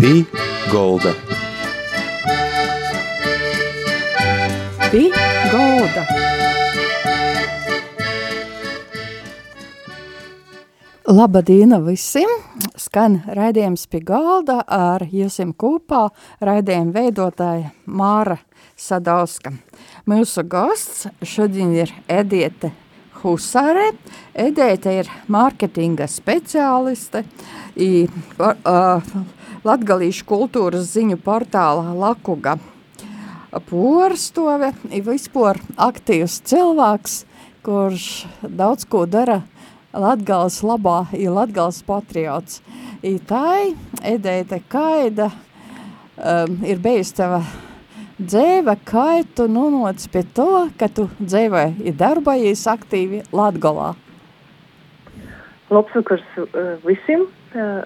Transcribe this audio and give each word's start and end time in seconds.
Pī 0.00 0.22
Golda. 0.72 1.10
Pī 4.88 5.02
Golda. 5.52 6.04
Labdien 11.04 11.76
visiem! 11.84 12.32
Skan 12.80 13.18
raidījums 13.28 13.84
pie 13.92 14.00
galda 14.00 14.62
ar 14.64 15.04
Iesim 15.04 15.52
kopā 15.52 16.06
raidījuma 16.40 16.96
veidotāja 16.96 17.74
Māra 17.84 18.38
Sadauska. 18.80 19.52
Mūsu 20.08 20.46
gosts 20.48 21.10
šodien 21.20 21.74
ir 21.76 21.92
Ediete 22.08 22.72
Husare. 23.20 23.90
Edēte 24.32 24.96
ir 25.02 25.12
mārketinga 25.28 26.08
speciāliste, 26.08 27.26
i, 27.76 28.08
uh, 28.40 29.12
latgalīšu 29.66 30.26
kultūras 30.28 30.92
ziņu 30.94 31.18
portāla 31.24 31.94
Lakuga 31.96 32.58
porstove, 33.66 34.72
i 34.94 35.00
vispār 35.02 35.58
aktīvs 35.80 36.40
cilvēks, 36.46 37.16
kurš 37.66 38.26
daudz 38.42 38.86
ko 38.88 39.06
dara 39.10 39.42
Latgales 39.90 40.60
labā, 40.62 41.08
ir 41.18 41.32
Latgales 41.34 41.80
patriots. 41.82 42.60
I 43.02 43.18
tai 43.18 43.72
Edēte 44.06 44.60
Kaida 44.70 45.30
um, 45.32 46.60
ir 46.62 46.78
bijusi 46.78 47.16
tava 47.18 47.40
dzēve, 48.20 48.76
kā 48.86 49.24
tu 49.34 49.48
nonāc 49.50 50.04
pie 50.12 50.22
to, 50.36 50.68
ka 50.78 50.86
tu 50.94 51.08
dzēvē 51.18 51.64
ir 51.82 51.98
darbojies 51.98 52.62
aktīvi 52.70 53.24
Latgolā? 53.34 53.96
Labs 55.70 55.94
vakars 55.96 56.24
uh, 56.38 56.76
visiem. 56.86 57.26
Uh, 57.50 57.82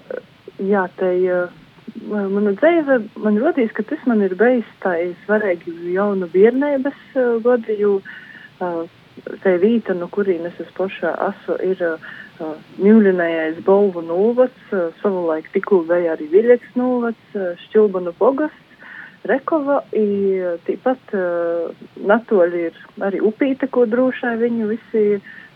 jā, 0.60 0.84
te 0.98 1.08
uh, 1.24 1.63
mana 2.10 2.54
dzēve, 2.58 2.98
man 3.22 3.38
rodīs, 3.42 3.72
ka 3.74 3.84
tas 3.86 4.02
man 4.10 4.22
ir 4.26 4.34
bijis 4.38 4.68
tā 4.82 4.96
svarīgi 5.24 5.94
jau 5.94 6.10
no 6.18 6.28
bērnības 6.32 7.16
gadi, 7.44 7.78
jo 7.78 8.00
te 9.44 9.54
vīta, 9.62 9.94
no 9.94 10.08
kurienes 10.10 10.58
es 10.60 10.70
pašā 10.78 11.14
asu, 11.30 11.58
ir 11.62 11.82
Mjuļinējais 12.82 13.60
Bolvu 13.62 14.02
novads, 14.02 14.72
savulaik 14.98 15.46
tikko 15.54 15.84
bija 15.86 16.16
arī 16.16 16.26
Viļeks 16.32 16.74
novads, 16.74 17.36
Šķilbanu 17.68 18.10
pogas, 18.18 18.56
Rekova, 19.24 19.78
i 19.96 20.36
tāpat 20.66 21.14
uh, 21.16 21.70
Natoļi 22.10 22.64
ir 22.66 22.80
arī 23.06 23.22
upīte, 23.24 23.70
ko 23.72 23.86
drošai 23.88 24.34
viņu 24.42 24.66
visi 24.68 25.04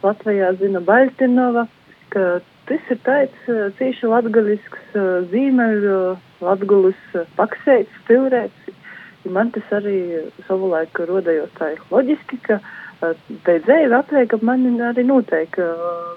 Latvijā 0.00 0.54
zina 0.56 0.80
Baļtinova, 0.86 1.66
ka 2.14 2.22
tas 2.68 2.90
ir 2.92 3.00
tāds 3.06 3.50
uh, 3.50 3.68
cīši 3.78 4.10
latgaļisks 4.12 4.96
uh, 4.96 5.06
zīmeļu, 5.32 6.00
latgulis 6.44 7.00
uh, 7.14 7.24
paksēts, 7.38 8.02
pilrēts. 8.08 8.74
Man 9.28 9.50
tas 9.52 9.72
arī 9.74 9.98
savulaik 10.46 10.96
rodējot 11.08 11.56
tā 11.58 11.72
loģiski, 11.90 12.38
ka 12.46 12.60
te 13.44 13.56
dzēvi 13.66 13.96
atliek, 13.98 14.28
ka 14.30 14.38
man 14.46 14.62
arī 14.86 15.02
noteikti 15.04 15.66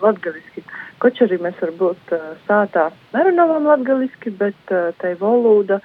latgaļiski. 0.03 0.63
Koč 1.02 1.23
arī 1.25 1.39
mēs 1.41 1.57
varbūt 1.59 2.13
sātā 2.45 2.85
nerunājam 3.11 3.67
latgaļiski, 3.67 4.35
bet 4.39 4.75
te 5.02 5.16
valoda. 5.19 5.81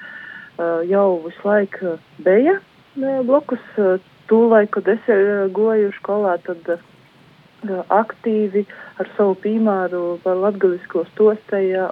Eh, 0.57 0.89
jau 0.89 1.21
visu 1.21 1.43
laiku 1.45 1.99
bija 2.25 2.55
eh, 2.57 3.21
blokus. 3.29 3.65
Eh, 3.77 3.99
tūlaik, 4.27 4.73
kad 4.75 4.89
es 4.91 5.05
goju 5.55 5.93
skolā, 6.01 6.33
tad 6.43 6.81
aktīvi 7.65 8.67
ar 9.01 9.09
savu 9.17 9.35
piemēru 9.43 10.19
par 10.25 10.37
latgalisko 10.37 11.07
stostēju. 11.13 11.89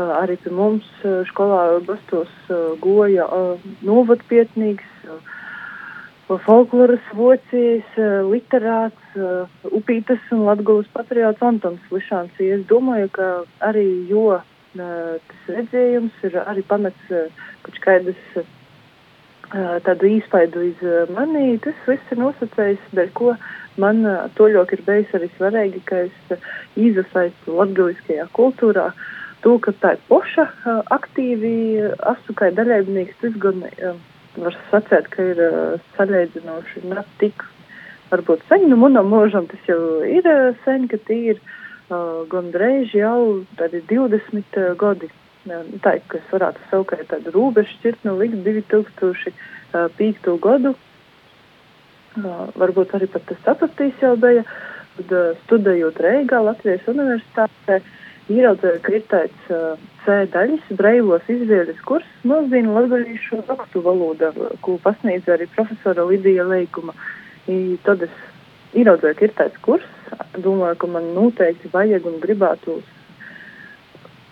Arī 0.00 0.36
pie 0.40 0.50
mums 0.54 0.86
skolā 1.28 1.80
bastos 1.84 2.30
goja 2.80 3.26
novadpietnīgs, 3.84 4.86
folkloras 6.46 7.02
vocijas, 7.18 7.90
literāts, 8.30 9.18
upītas 9.66 10.22
un 10.32 10.46
latgulas 10.46 10.88
patriots 10.94 11.42
Antons 11.42 11.82
Lišāns. 11.90 12.38
Es 12.38 12.62
domāju, 12.70 13.10
ka 13.12 13.28
arī 13.66 14.06
jo 14.08 14.40
tas 14.78 15.50
redzējums 15.50 16.24
ir 16.30 16.38
arī 16.46 16.62
pamats 16.62 17.10
kaut 17.66 17.78
kādas 17.84 18.20
tādu 19.86 20.10
īspaidu 20.16 20.62
iz 20.70 20.82
manī. 21.14 21.58
Tas 21.64 21.78
viss 21.88 22.12
ir 22.12 22.20
nosacējis, 22.22 22.90
dēļ 22.96 23.12
ko 23.18 23.34
man 23.80 24.02
toļok 24.38 24.74
ir 24.76 24.82
bijis 24.86 25.14
arī 25.18 25.30
svarīgi, 25.36 25.82
ka 25.88 26.04
es 26.06 26.44
izasaistu 26.78 27.56
latgaliskajā 27.58 28.28
kultūrā. 28.36 28.90
To, 29.40 29.56
ka 29.64 29.72
tā 29.80 29.94
ir 29.96 30.02
poša 30.10 30.44
aktīvi, 30.92 31.54
asu 32.10 32.34
kā 32.36 32.50
dalībnieks, 32.52 33.16
tas 33.22 33.38
gan 33.40 33.62
var 34.36 34.58
sacēt, 34.70 35.08
ka 35.14 35.30
ir 35.32 35.40
salīdzinoši 35.96 36.84
ne 36.90 37.06
tik 37.22 37.46
varbūt 38.10 38.44
sen, 38.50 38.68
nu 38.70 38.76
manam 38.80 39.08
mūžam 39.10 39.48
tas 39.50 39.62
jau 39.68 39.80
ir 40.04 40.26
sen, 40.66 40.86
ka 40.90 41.00
tī 41.08 41.18
ir 41.34 41.40
gandrīz 42.30 42.92
jau 42.94 43.42
tādi 43.58 43.82
20 43.90 44.58
uh, 44.60 44.74
gadi 44.78 45.10
tā, 45.46 45.96
kas 46.08 46.26
varētu 46.32 46.60
savukārt 46.70 47.08
tādu 47.10 47.32
robežu 47.34 47.72
šķirt 47.78 48.04
no 48.04 48.16
līdz 48.18 48.42
2005. 48.44 50.36
gadu. 50.40 50.74
Varbūt 52.58 52.94
arī 52.98 53.06
pat 53.06 53.24
tas 53.28 53.38
sapratīs 53.44 53.94
jau 54.02 54.16
bija, 54.18 54.42
tad 54.98 55.38
studējot 55.44 56.00
Reigā 56.02 56.40
Latvijas 56.42 56.88
universitātē, 56.90 57.80
ieraudzīju, 58.30 58.80
ka 58.82 58.92
ir 58.94 59.04
tāds 59.10 59.52
C 60.04 60.16
daļas 60.32 60.66
breivos 60.78 61.30
izvēles 61.30 61.80
kurs 61.86 62.06
nozīmē 62.24 62.74
latgalīšu 62.76 63.42
rakstu 63.48 63.82
valoda, 63.82 64.32
ko 64.60 64.76
pasniedz 64.82 65.28
arī 65.30 65.48
profesora 65.54 66.04
Lidija 66.06 66.44
Leikuma. 66.48 66.94
I 67.48 67.78
tad 67.86 68.02
es 68.06 68.14
ieraudzīju, 68.74 69.16
ka 69.18 69.26
ir 69.26 69.36
tāds 69.38 69.58
kurs, 69.64 69.86
domāju, 70.36 70.78
ka 70.82 70.90
man 70.90 71.12
noteikti 71.16 71.70
vajag 71.72 72.06
un 72.10 72.20
gribētu 72.22 72.80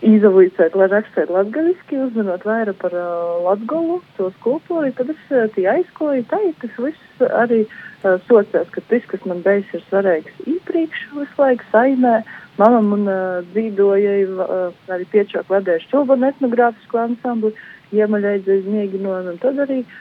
izavīcēt, 0.06 0.76
lai 0.78 0.88
rakstētu 0.92 1.34
latgaliski, 1.34 1.98
uzmanot 2.06 2.44
vairāk 2.46 2.78
par 2.82 2.94
uh, 2.94 3.38
latgolu, 3.42 3.98
tos 4.18 4.36
kultūru, 4.44 4.92
tad 4.94 5.10
es 5.14 5.22
uh, 5.32 5.46
tie 5.54 5.66
aizkoju, 5.72 6.26
tā, 6.30 6.38
tas 6.62 6.76
viss 6.84 7.24
arī 7.26 7.64
uh, 7.64 8.18
sociās, 8.28 8.68
ka 8.74 8.84
tas, 8.90 9.08
kas 9.10 9.24
man 9.26 9.42
beigas 9.46 9.74
ir 9.74 9.82
svarīgs 9.88 10.44
īpriekš 10.46 11.06
visu 11.16 11.42
laiku 11.42 11.66
saimē, 11.72 12.20
mama 12.60 12.82
man 12.92 13.08
uh, 13.10 13.40
dzīvoja 13.54 14.14
uh, 14.28 14.84
arī 14.94 15.08
piečāk 15.14 15.50
vadējuši 15.50 15.90
čulbanu 15.90 16.30
etnogrāfisku 16.30 17.02
ansambli, 17.02 17.54
iemaļaidzēs 17.98 18.70
mēģinot, 18.70 19.32
un 19.32 19.42
tad 19.42 19.64
arī 19.66 19.82
uh, 19.82 19.98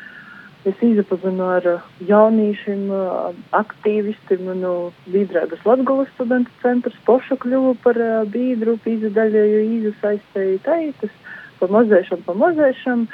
Es 0.67 0.81
iepazinu 0.83 1.45
ar 1.47 1.65
uh, 1.69 1.83
jauniešiem, 2.03 2.89
uh, 2.91 3.35
aktīvistiem 3.55 4.49
no 4.59 4.71
Bīdrēdas 5.07 5.61
Latgulas 5.63 6.09
studentu 6.15 6.51
centrs. 6.59 6.97
Poša 7.07 7.37
kļuva 7.39 7.71
par 7.85 7.99
uh, 8.03 8.25
bīdru, 8.33 8.73
pīzadaļēju 8.83 9.61
īzasaistēju 9.77 10.59
taitas, 10.65 11.13
pamazēšam, 11.61 12.25
pamazēšam. 12.27 13.07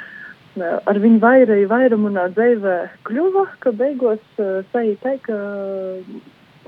Ar 0.64 0.98
viņu 1.02 1.18
vairēju 1.22 1.70
vairumunā 1.70 2.28
dzēvē 2.34 2.74
kļuva, 3.06 3.46
ka 3.62 3.72
beigos 3.74 4.22
sajūt 4.38 5.00
tā, 5.02 5.14
ka 5.24 5.38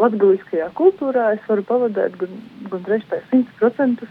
latguliskajā 0.03 0.71
kultūrā 0.79 1.29
es 1.37 1.45
varu 1.47 1.63
pavadēt 1.67 2.17
gan, 2.19 2.41
gan 2.73 2.89
reizē 2.91 3.21
100% 3.31 4.03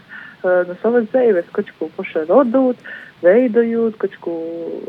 no 0.68 0.78
savas 0.80 1.10
dzēves, 1.12 1.52
kaut 1.52 1.72
ko 1.76 1.90
paša 1.98 2.24
rodot 2.30 2.80
veidojot, 3.22 3.96
kaut 4.00 4.16
ko 4.20 4.36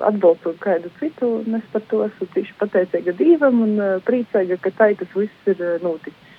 atbalstot 0.07 0.57
kādu 0.63 0.91
citu, 0.99 1.29
un 1.41 1.59
es 1.59 1.67
par 1.71 1.83
to 1.91 2.03
esmu 2.05 2.27
tieši 2.33 2.55
pateicīga 2.59 3.15
Dievam 3.17 3.61
un 3.63 3.75
uh, 3.79 3.91
priecīga, 4.07 4.59
ka 4.61 4.73
tā 4.75 4.91
tas 4.99 5.13
viss 5.15 5.51
ir 5.51 5.61
uh, 5.61 5.77
noticis. 5.83 6.33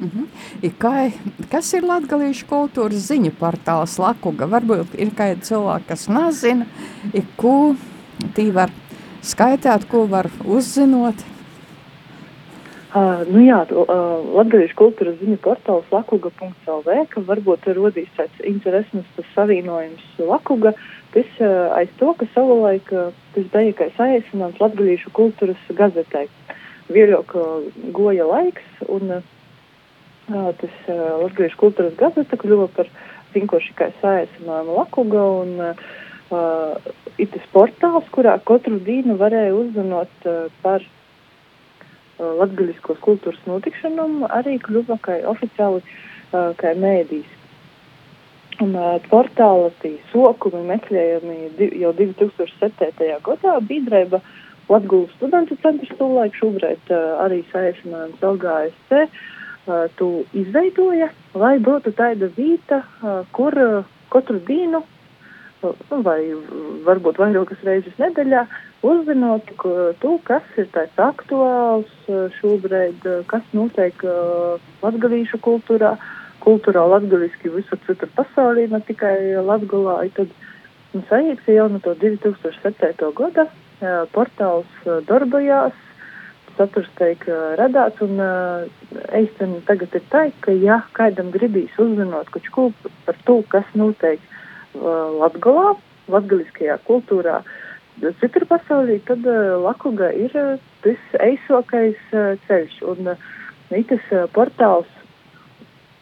Mm 0.00 0.10
-hmm. 0.14 0.26
I 0.62 0.70
kā, 0.70 1.12
kas 1.50 1.74
ir 1.74 1.82
latgalīšu 1.82 2.46
kultūras 2.46 3.08
ziņu 3.10 3.32
portāls 3.40 3.98
Lakuga? 3.98 4.46
Varbūt 4.46 4.94
ir 4.98 5.10
kādi 5.16 5.40
cilvēki, 5.40 5.88
kas 5.88 6.08
nezina, 6.08 6.66
ko 7.36 7.76
tī 8.34 8.52
var 8.52 8.70
skaitāt, 9.22 9.84
ko 9.90 10.06
var 10.06 10.30
uzzinot. 10.44 11.14
Uh, 12.90 13.20
nu 13.30 13.44
jā, 13.44 13.60
uh, 13.70 14.24
Latvijas 14.34 14.72
kultūras 14.74 15.20
ziņu 15.20 15.36
portāls 15.44 15.86
lakuga.lv, 15.94 16.96
ka 17.12 17.22
varbūt 17.22 17.68
rodīs 17.76 18.10
tāds 18.16 18.42
interesants 18.42 19.28
savienojums 19.30 20.02
Lakuga. 20.18 20.72
Tas 21.14 21.38
uh, 21.38 21.70
aiz 21.78 21.92
to, 22.02 22.10
ka 22.18 22.26
savulaik 22.34 22.90
uh, 22.90 23.14
tas 23.36 23.46
bija 23.54 23.76
kā 23.78 23.88
saīsinājums 23.94 24.58
Latvijas 24.58 25.06
kultūras 25.14 25.70
gazetē. 25.70 26.24
Vieļok 26.90 27.38
uh, 27.38 27.70
goja 27.94 28.26
laiks, 28.26 28.66
un 28.90 29.20
uh, 29.20 29.24
tas 30.26 30.76
uh, 30.90 31.22
Latvijas 31.22 31.54
kultūras 31.62 31.94
gazeta 31.94 32.42
kļuva 32.42 32.72
par 32.74 32.90
vinkoši 33.36 33.76
kā 33.78 33.92
saīsinājumu 34.02 34.80
Lakuga, 34.82 35.28
un 35.44 35.58
uh, 35.70 36.94
ir 37.22 37.30
tas 37.36 37.50
portāls, 37.54 38.10
kurā 38.10 38.34
katru 38.42 38.82
dienu 38.82 39.14
varēja 39.22 39.54
uzzinot 39.62 40.26
uh, 40.26 40.48
par 40.66 40.82
latgaļiskos 42.20 43.00
kultūras 43.04 43.40
notikšanām 43.48 44.24
arī 44.28 44.58
kļuva 44.64 44.98
kā 45.04 45.20
oficiāli 45.30 45.82
uh, 45.82 46.52
kā 46.60 46.74
mēdīs. 46.78 47.28
Un 48.60 48.76
uh, 48.76 48.98
portāla 49.08 49.70
tī 49.80 49.96
sokumi 50.12 50.62
meklējami 50.68 51.70
jau 51.80 51.94
2007. 51.96 53.10
gadā 53.26 53.56
Bīdrēba 53.66 54.22
Latgulas 54.70 55.10
studentu 55.16 55.56
centrs 55.64 55.90
tūlaik 55.98 56.36
šobrīd 56.38 56.92
arī 57.24 57.40
saiesinājums 57.50 58.20
LGSC 58.22 59.08
tu 59.98 60.06
izveidoja, 60.34 61.10
lai 61.34 61.56
būtu 61.62 61.90
tāda 61.98 62.30
vīta, 62.36 62.78
kur 63.34 63.56
katru 64.10 64.38
dienu 64.46 64.78
nu, 64.78 64.99
vai 65.60 66.20
varbūt 66.86 67.18
vairākas 67.20 67.64
reizes 67.66 67.96
nedēļā 68.00 68.44
uzzinot 68.86 69.50
to, 70.00 70.12
kas 70.24 70.46
ir 70.56 70.70
tāds 70.72 71.02
aktuāls 71.04 71.90
šobrīd, 72.38 73.04
kas 73.28 73.44
notiek 73.56 74.04
latgalīšu 74.82 75.40
kultūrā, 75.44 75.96
kultūrā 76.44 76.86
latgaliski 76.94 77.52
visur 77.52 77.80
citur 77.86 78.08
pasaulī, 78.16 78.70
ne 78.70 78.80
tikai 78.86 79.36
Latgulā. 79.44 80.00
Tad 80.16 80.32
nu, 80.94 81.04
sajūta, 81.10 81.52
jau 81.52 81.68
no 81.68 81.82
to 81.84 81.94
2007. 82.00 83.12
gada 83.20 83.46
portāls 84.14 84.88
darbojās, 85.08 85.76
saturs 86.56 86.88
tiek 86.98 87.22
radāts, 87.60 88.00
un 88.04 88.16
īstenībā 89.16 89.64
tagad 89.68 89.94
ir 89.96 90.08
tā, 90.12 90.26
ka 90.40 90.56
ja 90.56 90.80
kādam 90.96 91.30
gribīs 91.32 91.76
uzzināt 91.80 92.32
kaut 92.32 92.50
ko 92.56 92.66
par 93.04 93.20
to, 93.28 93.40
kas 93.52 93.68
notiek 93.76 94.20
Latgulā, 94.74 95.74
latgaliskajā 96.10 96.78
kultūrā, 96.86 97.40
citur 98.20 98.46
pasaulī, 98.48 99.00
tad 99.08 99.26
Lakuga 99.64 100.12
ir 100.14 100.32
tas 100.84 101.20
eisokais 101.26 101.98
ceļš. 102.46 102.80
Un 102.92 103.14
Nītas 103.70 104.06
portāls 104.34 104.88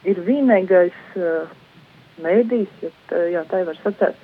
ir 0.08 0.20
vienīgais 0.24 0.96
mēdījis, 2.24 2.86
ja 3.34 3.42
tā 3.50 3.60
var 3.68 3.76
sacēt, 3.82 4.16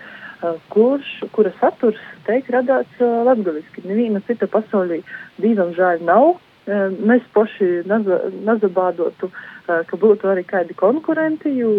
kurš, 0.72 1.10
kura 1.32 1.52
saturs 1.58 2.00
tiek 2.24 2.48
radāts 2.52 3.00
latgaliski. 3.00 3.84
Neviena 3.84 4.22
cita 4.24 4.48
pasaulī 4.48 5.02
dīvam 5.40 5.74
žēl 5.76 6.04
nav. 6.08 6.38
Mēs 6.64 7.24
paši 7.34 7.82
nazabādotu, 7.84 9.28
ka 9.66 9.98
būtu 10.00 10.30
arī 10.32 10.46
kādi 10.48 10.76
konkurenti, 10.80 11.52
jo, 11.58 11.72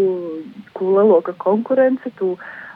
ko 0.78 0.92
lielāka 1.00 1.34
konkurence, 1.42 2.12
tu 2.20 2.36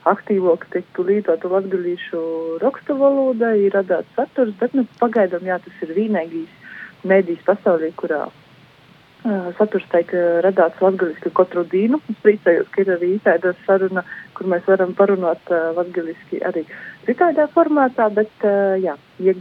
aktīvāk 0.09 0.65
tiktu 0.73 1.06
lītotu 1.06 1.51
latgalīšu 1.51 2.21
rakstu 2.63 2.95
valoda, 2.97 3.51
ir 3.53 3.75
radāts 3.77 4.09
saturs, 4.17 4.56
bet, 4.57 4.73
nu, 4.73 4.88
pagaidām, 5.01 5.45
jā, 5.45 5.59
tas 5.61 5.83
ir 5.85 5.94
vienīgīs 5.97 7.06
mēdīs 7.06 7.44
pasaulī, 7.45 7.91
kurā 8.00 8.23
uh, 8.25 9.50
saturs 9.59 9.85
tiek 9.91 10.09
radāts 10.45 10.81
latgaliski 10.81 11.29
katru 11.35 11.65
dienu. 11.69 12.01
Es 12.09 12.17
priecājos, 12.25 12.71
ka 12.73 12.81
ir 12.81 12.94
arī 12.95 13.12
tāda 13.25 13.53
saruna, 13.67 14.05
kur 14.33 14.50
mēs 14.50 14.65
varam 14.65 14.95
parunāt 14.97 15.53
uh, 15.53 15.69
latgaliski 15.77 16.41
arī 16.41 16.65
citādā 17.05 17.45
formātā, 17.53 18.09
bet, 18.17 18.33
uh, 18.41 18.79
jā, 18.81 18.97
ja, 19.21 19.38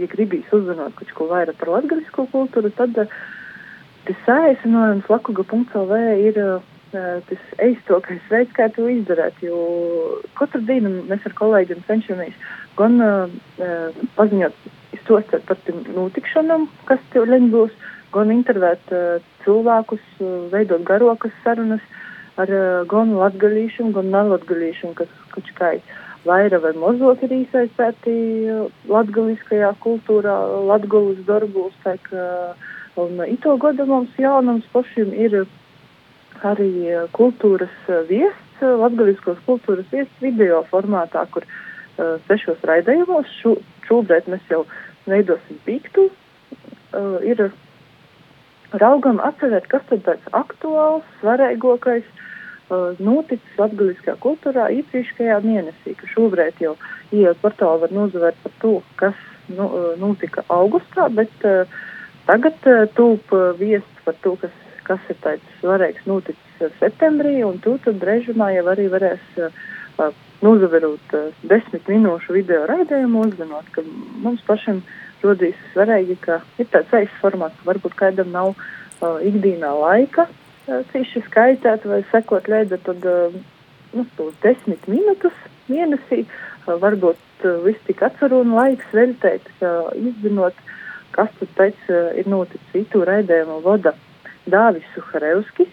ja 0.00 0.08
gribīs 0.10 0.50
uzzināt 0.56 0.96
kaut 0.98 1.14
ko 1.16 1.28
vairāk 1.30 1.60
par 1.60 1.74
latgalisko 1.76 2.26
kultūru, 2.32 2.72
tad 2.78 2.96
uh, 3.00 3.14
tas 4.08 4.20
saīsinājums 4.26 5.08
lakuga.lv 5.12 6.00
ir 6.24 6.40
uh, 6.42 6.58
tas 6.92 7.46
eiztokais 7.62 8.24
veids, 8.32 8.52
kā 8.56 8.68
to 8.74 8.88
izdarīt. 8.90 9.38
Jo 9.44 9.60
katru 10.38 10.62
dienu 10.66 11.04
mēs 11.10 11.26
ar 11.28 11.36
kolēģiem 11.38 11.84
cenšamies 11.88 12.36
gan 12.80 12.98
uh, 13.04 13.30
paziņot, 14.16 14.56
izstāstīt 14.96 15.46
par 15.48 15.60
tiem 15.66 15.82
notikšanām, 15.94 16.68
kas 16.88 17.02
tev 17.14 17.28
leņ 17.30 17.48
būs, 17.54 17.74
gan 18.14 18.32
intervēt 18.34 18.94
uh, 18.94 19.22
cilvēkus, 19.44 20.04
uh, 20.20 20.36
veidot 20.54 20.84
garokas 20.88 21.34
sarunas 21.44 21.84
ar 22.40 22.50
uh, 22.50 22.82
gan 22.90 23.14
latgalīšiem, 23.18 23.92
gan 23.96 24.10
nelatgalīšiem, 24.14 24.96
kas 24.98 25.10
kaut 25.34 25.50
kā 25.58 25.74
vairāk 26.26 26.62
vai 26.64 26.72
mazāk 26.76 27.24
ir 27.24 27.32
iesaistīti 27.38 28.16
uh, 28.50 28.68
latgaliskajā 28.90 29.72
kultūrā, 29.84 30.34
latgulas 30.68 31.20
darbos. 31.28 31.72
Ka, 31.84 32.54
un 33.00 33.22
ito 33.26 33.56
gadu 33.62 33.86
mums 33.88 34.12
jaunums 34.20 34.66
pašiem 34.74 35.14
ir 35.14 35.42
arī 36.44 36.70
kultūras 37.16 37.72
viests, 38.08 38.60
latgaliskos 38.60 39.40
kultūras 39.46 39.88
viests 39.92 40.22
video 40.24 40.62
formātā, 40.70 41.24
kur 41.32 41.46
uh, 41.46 42.16
sešos 42.28 42.60
raidījumos, 42.68 43.28
šo, 43.40 43.56
šobrīd 43.88 44.28
mēs 44.32 44.44
jau 44.52 44.64
veidosim 45.08 45.60
pīktu, 45.66 46.08
uh, 46.10 47.16
ir 47.24 47.48
raugam 48.80 49.20
atcerēt, 49.24 49.68
kas 49.72 49.86
tad 49.88 50.04
tāds 50.06 50.34
aktuāls, 50.36 51.06
svarīgākais 51.20 52.04
uh, 52.04 52.26
noticis 53.02 53.58
latgaliskajā 53.58 54.16
kultūrā 54.22 54.68
iepriekšējā 54.78 55.38
mēnesī, 55.44 55.94
ka 55.98 56.08
šobrīd 56.14 56.62
jau 56.62 56.76
ieejot 57.10 57.40
portālu 57.42 57.84
var 57.84 57.94
nozavērt 57.94 58.40
par 58.44 58.56
to, 58.62 58.74
kas 59.00 59.22
nu, 59.50 59.66
notika 59.98 60.44
augustā, 60.48 61.08
bet 61.10 61.46
uh, 61.48 61.66
tagad 62.28 62.58
uh, 62.70 62.84
tūp 62.94 63.34
uh, 63.34 63.50
viests 63.58 64.04
par 64.06 64.18
to, 64.22 64.36
kas 64.42 64.54
kas 64.90 65.10
ir 65.12 65.18
tāds 65.22 65.58
svarīgs 65.60 66.06
noticis 66.10 66.72
septembrī, 66.80 67.36
un 67.46 67.60
tu 67.62 67.76
tad 67.84 68.02
režimā 68.06 68.50
jau 68.56 68.66
arī 68.72 68.88
varēs 68.90 69.38
uh, 69.38 70.10
nozaverot 70.42 71.14
uh, 71.14 71.28
desmit 71.46 71.86
minūšu 71.90 72.34
video 72.34 72.64
raidījumu, 72.70 73.26
uzzinot, 73.28 73.70
ka 73.74 73.84
mums 74.24 74.42
pašam 74.48 74.82
rodīs 75.22 75.58
svarīgi, 75.74 76.16
ka 76.24 76.40
ir 76.58 76.70
tāds 76.72 76.94
eis 77.02 77.18
formāts, 77.22 77.58
ka 77.60 77.70
varbūt 77.70 77.98
kādam 78.02 78.32
nav 78.34 78.54
uh, 78.56 79.20
ikdienā 79.30 79.70
laika 79.78 80.26
uh, 80.26 80.49
cīši 80.92 81.24
skaitēt 81.28 81.86
vai 81.88 82.02
sekot 82.10 82.48
līdzi, 82.50 82.78
tad 82.86 83.06
nu, 83.96 84.04
tos 84.18 84.34
desmit 84.44 84.86
minūtes 84.90 85.36
mēnesī 85.70 86.24
varbūt 86.66 87.46
viss 87.64 87.86
tik 87.88 88.02
atceru 88.06 88.42
un 88.44 88.54
laiks 88.54 88.94
veltēt, 88.94 89.46
izzinot, 89.98 90.56
kas 91.16 91.30
tad 91.40 91.52
pēc 91.58 91.92
ir 92.20 92.30
noticis 92.30 92.72
citu 92.74 93.04
raidījumu 93.08 93.60
vada. 93.64 93.94
Dāvis 94.50 94.86
Suharevskis, 94.94 95.70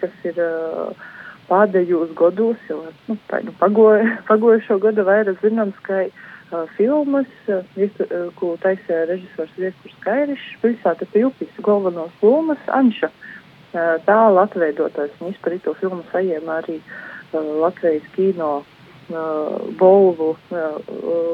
kas 0.00 0.14
ir 0.28 0.38
pēdējos 1.48 2.12
gados, 2.18 2.60
jau 2.68 2.82
nu, 3.08 3.16
tā, 3.30 3.40
nu, 3.44 3.54
pagoja, 3.60 4.16
pagojušo 4.30 4.78
gadu 4.82 5.06
vairāk 5.06 5.42
zināms, 5.44 5.78
ka 5.86 6.04
filmas, 6.76 7.30
ko 8.38 8.54
taisīja 8.62 9.06
režisors 9.10 9.54
Viesturs 9.58 9.96
Kairišs, 10.04 10.50
pilsēta 10.62 11.08
Pilpis, 11.12 11.54
galvenos 11.64 12.12
lomas 12.22 12.60
Anša. 12.68 13.10
Uh, 13.74 13.96
tā 14.06 14.16
latveidotājs, 14.30 15.16
un 15.18 15.32
vispār 15.32 15.56
to 15.64 15.72
filmu 15.80 16.04
sajēma 16.12 16.60
arī 16.60 16.78
Latvijas 17.34 18.04
kino 18.14 18.62
Bolvu 19.78 20.30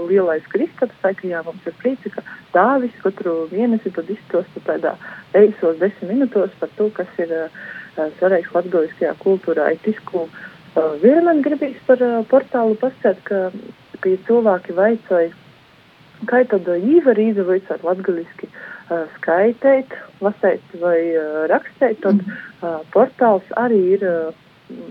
lielais 0.08 0.46
Kristaps, 0.50 0.96
tā 1.02 1.12
ka 1.14 1.28
jā, 1.28 1.42
mums 1.44 1.66
ir 1.68 1.74
prīci, 1.78 2.10
ka 2.10 2.24
Dāvis 2.54 2.96
katru 3.02 3.46
mēnesi 3.52 3.92
tad 3.94 4.08
izstosta 4.10 4.62
tādā 4.66 4.96
eisos 5.38 5.76
desmit 5.78 6.10
minūtos 6.10 6.56
par 6.58 6.72
to, 6.78 6.88
kas 6.96 7.20
ir 7.22 7.30
svarīgs 8.18 8.50
latgaliskajā 8.56 9.12
kultūrā. 9.20 9.68
Vēl 11.04 11.22
man 11.28 11.44
gribīs 11.46 11.78
par 11.86 12.02
portālu 12.32 12.74
pasēt, 12.80 13.22
ka, 13.28 13.50
ka 14.00 14.16
ja 14.16 14.18
cilvēki 14.26 14.74
vaicoja, 14.74 15.30
kā 16.26 16.42
tad 16.50 16.66
īvar 16.74 17.20
izvaicāt 17.22 17.86
latgaliski 17.86 18.48
uh, 18.48 18.79
skaitēt, 19.16 19.92
lasēt 20.20 20.74
vai 20.82 20.98
rakstēt, 21.52 22.00
tad 22.02 22.22
uh, 22.26 22.80
portāls 22.94 23.46
arī 23.60 23.80
ir 23.96 24.06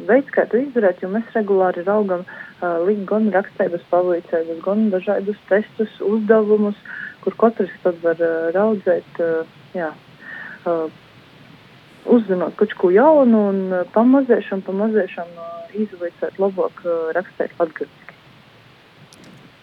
veids, 0.08 0.30
kā 0.36 0.46
to 0.50 0.60
izdarīt, 0.60 1.02
jo 1.04 1.10
mēs 1.12 1.28
regulāri 1.36 1.84
raugam 1.88 2.26
līdz 2.60 3.06
gan 3.08 3.30
rakstības 3.32 3.84
palīdzības, 3.92 4.64
gan 4.66 4.90
dažādus 4.92 5.38
testus, 5.48 5.94
uzdevumus, 6.04 6.80
kur 7.24 7.36
katrs 7.40 7.72
tad 7.84 8.02
var 8.04 8.20
raudzēt, 8.56 9.22
jā, 9.78 9.92
uzzinot 12.10 12.58
kaut 12.60 12.76
ko 12.82 12.92
jaunu 12.92 13.46
un 13.54 13.62
pamazēšanu, 13.96 14.66
pamazēšanu 14.68 15.48
izvaicāt 15.86 16.42
labāk 16.42 16.84
rakstīt 17.16 17.56
latgaliski. 17.60 18.18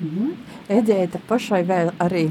Mm 0.00 0.08
-hmm. 0.08 0.32
Eģēta 0.68 1.20
pašai 1.28 1.62
vēl 1.64 1.92
arī 1.98 2.30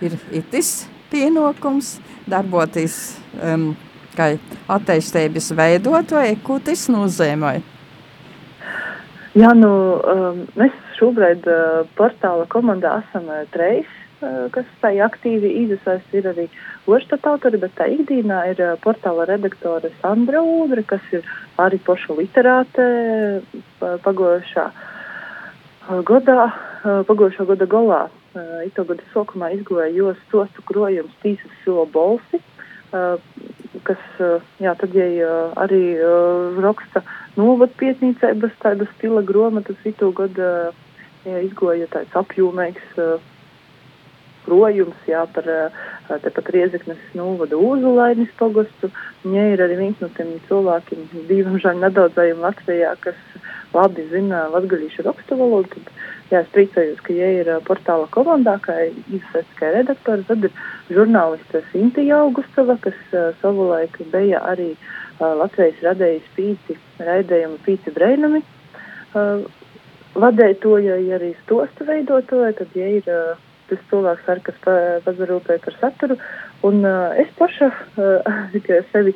ir 0.00 0.18
itis 0.32 0.88
pienākums 1.14 1.96
darboties 2.30 2.98
um, 3.38 3.72
kā 4.18 4.34
attīstības 4.70 5.52
veidotāji, 5.58 6.40
ko 6.42 6.58
tas 6.62 6.88
nozīmē? 6.90 7.58
Jā, 9.34 9.50
nu, 9.58 9.70
um, 9.98 10.44
mēs 10.54 10.74
šobrīd 10.98 11.46
uh, 11.50 11.82
portāla 11.98 12.46
komandā 12.50 13.00
esam 13.02 13.26
uh, 13.26 13.42
treis, 13.50 13.88
uh, 14.22 14.46
kas 14.54 14.68
tā 14.82 14.92
aktīvi 15.02 15.50
iesaistās. 15.64 16.06
Ir 16.14 16.28
arī 16.30 16.46
Oštat 16.84 17.24
autori, 17.26 17.58
bet 17.58 17.72
tā 17.78 17.88
ikdienā 17.90 18.42
ir 18.52 18.62
uh, 18.62 18.74
portāla 18.84 19.26
redaktore 19.26 19.90
Sandra 20.02 20.42
Udre, 20.44 20.84
kas 20.86 21.02
ir 21.16 21.26
arī 21.58 21.80
poša 21.82 22.14
literāte 22.20 22.86
uh, 23.40 23.96
pagojušā 24.06 24.68
uh, 24.70 25.98
gadā, 26.06 26.46
uh, 26.46 27.02
pagojušā 27.08 27.48
gada 27.50 27.66
galā. 27.74 28.04
Ito 28.66 28.84
gada 28.88 29.04
sokumā 29.12 29.52
izgoja 29.54 29.92
jos 29.94 30.18
stostu 30.28 30.62
krojums 30.66 31.14
tīsas 31.22 31.52
silo 31.64 31.86
bolsi. 31.86 32.40
Uh, 32.94 33.18
kas, 33.84 34.00
jā, 34.62 34.72
tad, 34.78 34.94
ja 34.94 35.28
arī 35.60 35.82
raksta 36.62 37.02
novad 37.38 37.74
pietnīcēbas 37.80 38.54
tāda 38.62 38.86
stila 38.94 39.22
gromatas 39.26 39.78
vitu 39.84 40.10
gada 40.16 40.72
jā, 41.26 41.40
izgoja 41.44 41.88
tāds 41.92 42.14
apjūmīgs 42.20 43.00
projums, 44.44 44.96
jā, 45.08 45.24
par 45.32 45.48
tepat 46.20 46.50
Riezeknes 46.52 47.00
novada 47.16 47.56
Uzulainis 47.56 48.32
pogostu. 48.38 48.90
Viņa 49.24 49.44
ir 49.54 49.62
arī 49.64 49.78
viens 49.80 50.02
no 50.04 50.10
tiem 50.16 50.34
cilvēkiem, 50.50 51.06
diemžēl 51.30 51.80
nedaudzajiem 51.80 52.42
Latvijā, 52.44 52.92
kas 53.00 53.16
labi 53.74 54.04
zina 54.12 54.44
latgaļīšu 54.52 55.06
rakstu 55.08 55.38
valodu. 55.40 55.80
Tad, 55.80 56.03
jā, 56.34 56.42
es 56.42 56.50
priecājos, 56.54 57.00
ka 57.06 57.14
ja 57.14 57.30
ir 57.38 57.50
portāla 57.68 58.08
komandā, 58.14 58.56
kā 58.64 58.76
izsveiciskai 58.90 59.70
redaktori, 59.78 60.26
tad 60.28 60.46
ir 60.48 60.52
žurnāliste 60.90 61.62
Sintija 61.70 62.20
Augustava, 62.24 62.76
kas 62.82 62.98
savulaik 63.40 63.98
bija 64.12 64.42
arī 64.50 64.72
Latvijas 65.20 65.82
radējis 65.84 66.30
pīci, 66.36 66.78
raidējumu 66.98 67.60
pīci 67.66 67.94
breinami. 67.94 68.42
Vadētoja, 70.14 70.98
ja 71.06 71.18
arī 71.18 71.32
stostu 71.42 71.86
veidotoja, 71.86 72.52
tad, 72.58 72.74
ja 72.78 72.88
ir 72.98 73.06
tas 73.70 73.84
cilvēks, 73.90 74.26
ar 74.30 74.40
kas 74.46 74.58
pazarūpē 75.06 75.58
par 75.64 75.78
saturu. 75.80 76.18
Un 76.66 76.82
es 77.20 77.30
paša 77.38 77.70
sevi 78.92 79.14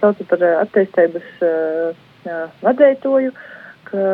saucu 0.00 0.26
par 0.30 0.44
attīstības 0.64 1.44
vadētoju, 2.64 3.34
ka 3.90 4.08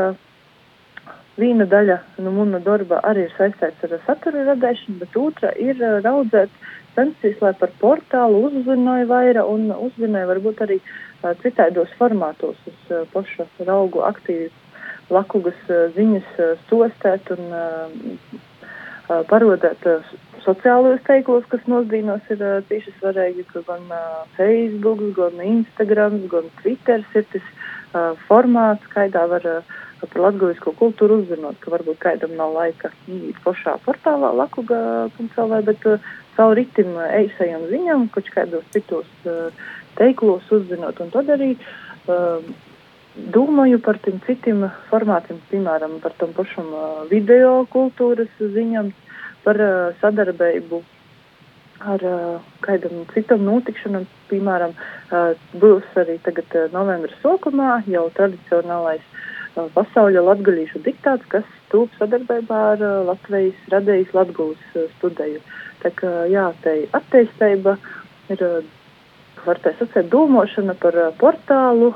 viena 1.41 1.67
daļa 1.69 1.99
no 2.25 2.33
mana 2.37 2.61
darba 2.65 3.01
arī 3.09 3.27
ir 3.27 3.35
saistīta 3.37 3.89
ar 3.89 4.03
satura 4.07 4.45
radīšanu, 4.53 4.99
bet 5.03 5.17
otra 5.19 5.53
ir 5.59 5.81
uh, 5.81 5.99
raudzēt 6.05 6.53
censties, 6.97 7.39
lai 7.43 7.53
par 7.59 7.73
portālu 7.81 8.45
uzzināja 8.49 9.09
vairāk 9.11 9.51
un 9.51 9.71
uzzināja 9.75 10.29
varbūt 10.31 10.63
arī 10.67 10.79
uh, 10.81 11.33
citādos 11.43 11.93
formātos 11.99 12.59
uz 12.71 12.93
uh, 12.93 13.07
paša 13.15 13.49
raugu 13.69 14.05
aktīvi 14.07 14.51
lakugas 15.11 15.59
uh, 15.69 15.89
ziņas 15.97 16.31
uh, 16.39 16.55
stostēt 16.67 17.33
un 17.37 17.51
uh, 17.51 18.47
parodēt 19.27 19.83
sociālajos 20.45 21.01
teiklos, 21.03 21.47
kas 21.51 21.65
mūsdienos 21.67 22.29
ir 22.31 22.45
tieši 22.69 22.93
svarīgi, 23.01 23.43
ka 23.51 23.65
gan 23.67 23.89
Facebook, 24.37 25.03
gan 25.17 25.41
Instagram, 25.43 26.21
gan 26.31 26.47
Twitter 26.61 27.03
ir 27.19 27.27
tas 27.33 27.49
formāts, 28.29 28.87
kādā 28.95 29.25
var 29.33 29.49
par 30.01 30.23
latgulisko 30.25 30.73
kultūru 30.79 31.21
uzzinot, 31.23 31.59
ka 31.61 31.73
varbūt 31.75 32.01
kādam 32.01 32.33
nav 32.39 32.55
laika 32.57 32.91
iet 33.09 33.39
pašā 33.45 33.77
portālā 33.85 34.33
lakuga.lv, 34.39 35.61
bet 35.69 35.87
caur 36.37 36.57
ritim 36.57 36.97
eisajam 37.11 37.67
ziņam, 37.71 38.09
kaut 38.15 38.31
kādos 38.35 38.65
citos 38.75 39.09
teiklos 39.99 40.47
uzzinot, 40.57 41.01
un 41.05 41.13
tad 41.13 41.33
arī 41.37 41.53
domāju 43.35 43.81
par 43.85 43.99
tiem 44.01 44.23
citiem 44.25 44.65
formātiem, 44.89 45.41
piemēram, 45.51 45.99
par 46.01 46.15
tam 46.21 46.33
pašam 46.37 46.71
video 47.11 47.67
kultūras 47.73 48.33
ziņām, 48.41 48.93
par 49.45 49.61
sadarbību 50.01 50.81
ar 51.81 52.03
kādam 52.65 53.05
citam 53.15 53.45
notikšanam. 53.49 54.07
Piemēram, 54.31 54.73
būs 55.61 55.97
arī 55.99 56.19
tagad 56.23 56.53
novembra 56.75 57.13
sākumā 57.23 57.81
jau 57.91 58.05
tradicionālais 58.15 59.03
pasaules 59.75 60.27
latgaļīšu 60.27 60.83
diktāts, 60.85 61.27
kas 61.33 61.47
tūp 61.73 61.95
sadarbībā 61.99 62.61
ar 62.75 62.85
Latvijas 63.09 63.59
radējas 63.73 64.15
latgulas 64.17 64.79
studiju. 64.97 65.41
Tā 65.83 65.93
kā 65.97 66.13
jā, 66.31 66.51
tai 66.65 66.77
attīstība 66.97 67.77
ir, 68.33 68.47
var 69.47 69.61
tā 69.65 69.75
sacēt, 69.79 70.11
domāšana 70.13 70.77
par 70.81 70.99
portālu, 71.21 71.95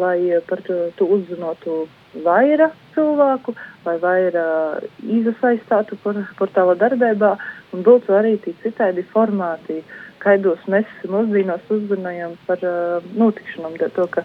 lai 0.00 0.18
par 0.48 0.62
to 0.64 1.08
uzzinātu 1.18 1.86
vairāk 2.24 2.76
cilvēku, 2.94 3.54
lai 3.84 3.96
vairāk 4.02 4.86
izasaistātu 5.02 5.98
par, 6.02 6.22
par 6.38 6.52
tāla 6.54 6.76
darbībā 6.78 7.34
un 7.74 7.82
būtu 7.84 8.14
arī 8.16 8.36
tī 8.42 8.54
citādi 8.62 9.04
formāti, 9.12 9.82
kaidos 10.22 10.62
mēs 10.72 10.88
mūsdienos 11.06 11.68
uzzinājam 11.70 12.34
par 12.46 12.62
uh, 12.64 13.04
notikšanām, 13.18 13.76
to, 13.94 14.06
ka, 14.14 14.24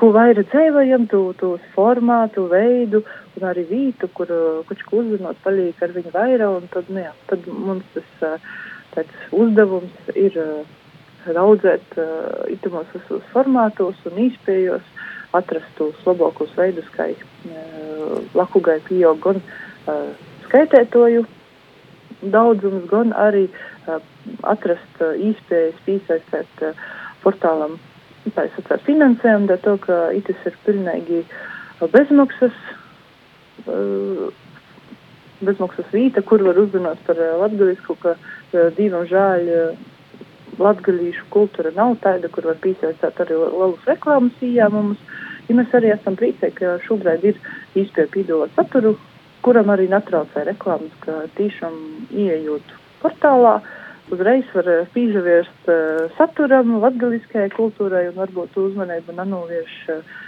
ko 0.00 0.10
vairāk 0.16 0.48
dzīvojam, 0.48 1.06
tu, 1.10 1.20
tos 1.40 1.64
formātu, 1.74 2.46
veidu 2.50 3.02
un 3.36 3.46
arī 3.50 3.66
vītu, 3.68 4.08
kur 4.16 4.30
kaut 4.68 4.84
ko 4.88 5.02
uzzinot, 5.02 5.38
paliek 5.44 5.80
ar 5.84 5.94
viņu 5.96 6.12
vairāk, 6.14 6.56
un 6.56 6.68
tad, 6.72 6.88
nu 6.88 7.04
jā, 7.04 7.12
tad 7.30 7.48
mums 7.52 7.86
tas 7.94 8.26
uh, 8.26 8.52
tāds 8.94 9.26
uzdevums 9.36 10.12
ir 10.16 10.38
uh, 10.40 10.78
raudzēt 11.28 11.98
itumos 12.48 12.88
visos 12.94 13.24
formātos 13.34 13.98
un 14.08 14.22
īspējos, 14.24 14.86
atrast 15.36 15.68
tos 15.78 15.98
labākos 16.08 16.54
veidus, 16.56 16.88
kā 16.96 17.10
lakugai 18.34 18.80
pieaug 18.88 19.20
gan 19.22 19.42
skaitētoju 20.46 21.26
daudzums, 22.32 22.88
gan 22.90 23.12
arī 23.12 23.44
atrast 24.48 25.04
īspējas 25.28 25.84
piesaistēt 25.86 26.64
portālam 27.22 27.76
es 28.28 28.58
atceru 28.60 28.84
finansējumu, 28.86 29.48
dēļ 29.48 29.62
to, 29.64 29.76
ka 29.84 29.98
itis 30.16 30.48
ir 30.48 30.56
pilnīgi 30.66 31.22
bezmaksas, 31.92 32.56
uh, 33.66 34.28
bezmaksas 35.40 35.88
vīta, 35.94 36.22
kur 36.26 36.44
var 36.44 36.60
uzzināt 36.60 37.00
par 37.06 37.20
uh, 37.20 37.38
latgavisku, 37.40 37.96
ka 38.02 38.16
uh, 38.16 38.68
divam 38.76 39.06
uh, 39.08 39.72
latgaļīšu 40.60 41.28
kultūra 41.32 41.72
nav 41.76 41.96
tāda, 42.04 42.28
kur 42.32 42.50
var 42.50 42.58
piesaistīt 42.60 43.22
arī 43.24 43.38
lielus 43.40 43.86
reklāmas 43.88 44.44
ieņēmumus. 44.44 45.06
Ja 45.48 45.56
mēs 45.58 45.72
arī 45.74 45.90
esam 45.94 46.16
priecīgi, 46.18 46.58
ka 46.60 46.76
šobrīd 46.84 47.24
ir 47.26 47.38
īstenībā 47.74 48.12
pīdolot 48.14 48.52
saturu, 48.54 48.94
kuram 49.42 49.72
arī 49.72 49.88
netraucē 49.90 50.44
reklāmas, 50.46 50.92
ka 51.02 51.24
tiešām 51.38 51.74
ieejot 52.12 52.74
portālā, 53.00 53.56
uzreiz 54.14 54.48
var 54.54 54.68
pīžavērst 54.94 55.70
uh, 55.70 56.08
saturam, 56.18 56.76
latgaļiskajai 56.82 57.52
kultūrai 57.54 58.08
un 58.10 58.18
varbūt 58.18 58.58
uzmanību 58.60 59.14
nenovērš 59.16 59.76
uh, 59.94 60.18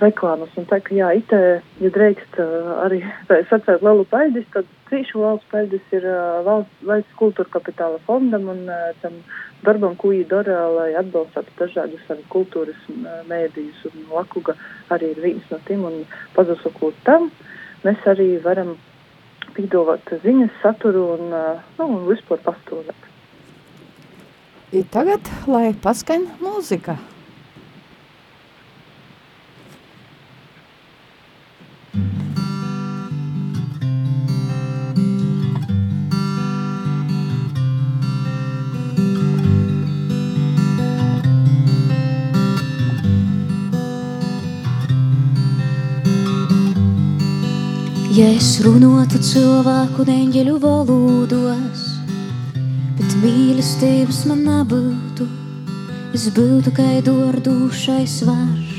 reklāmas. 0.00 0.52
Un 0.58 0.66
tā, 0.70 0.80
ka 0.84 0.94
jā, 0.96 1.10
itē, 1.20 1.40
ja 1.82 1.92
drīkst 1.94 2.40
uh, 2.42 2.72
arī 2.86 3.02
sacēt 3.50 3.84
lielu 3.84 4.06
paļģis, 4.10 4.48
tad 4.54 4.68
cīšu 4.90 5.22
valsts 5.22 5.50
paļģis 5.52 5.94
ir 5.98 6.08
uh, 6.08 6.40
valsts, 6.46 6.82
valsts 6.88 7.16
kultūra 7.20 7.52
kapitāla 7.58 8.00
fondam 8.06 8.48
un 8.52 8.66
uh, 8.68 8.90
tam 9.04 9.20
darbam, 9.64 9.96
ko 10.00 10.12
viņi 10.14 10.28
dara, 10.30 10.62
lai 10.72 10.90
atbalstītu 10.98 11.56
dažādus 11.58 12.12
arī 12.12 12.24
kultūras 12.32 12.86
mēdījus. 13.28 13.82
Un 13.92 14.06
Lakuga 14.14 14.56
arī 14.94 15.12
ir 15.14 15.24
viens 15.24 15.50
no 15.52 15.60
tiem, 15.68 15.84
un 15.84 16.06
pazasakot 16.36 16.96
tam, 17.04 17.28
mēs 17.84 18.08
arī 18.08 18.32
varam 18.44 18.78
piedāvāt 19.56 20.12
ziņas, 20.24 20.58
saturu 20.62 21.06
un, 21.16 21.30
nu, 21.78 21.86
un 21.86 22.04
vispār 22.08 22.42
pastāvēt. 22.44 23.08
Tagad, 24.94 25.26
lai 25.50 25.72
paskaņ 25.82 26.28
mūzika. 26.42 26.94
Ja 48.20 48.26
es 48.36 48.58
runātu 48.60 49.16
cilvēku 49.24 50.04
neņģeļu 50.04 50.58
valodos, 50.60 51.84
bet 52.98 53.14
mīlestības 53.22 54.18
man 54.28 54.42
nebūtu, 54.44 55.24
es 56.12 56.26
būtu 56.36 56.74
kā 56.76 56.98
dordūšais 57.06 58.18
varš 58.28 58.74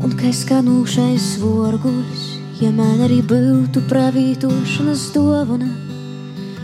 un 0.00 0.16
kā 0.16 0.32
skanūšais 0.40 1.28
vorguļs, 1.42 2.24
ja 2.62 2.72
man 2.72 3.04
arī 3.04 3.20
būtu 3.28 3.84
pravītošanas 3.92 5.10
dovana. 5.18 5.68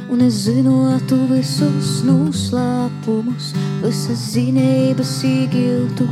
Un 0.09 0.25
es 0.25 0.47
zinotu 0.47 1.21
visus 1.29 1.99
noslēpumus, 2.09 3.53
visas 3.85 4.31
zinības 4.33 5.19
iegiltu. 5.29 6.09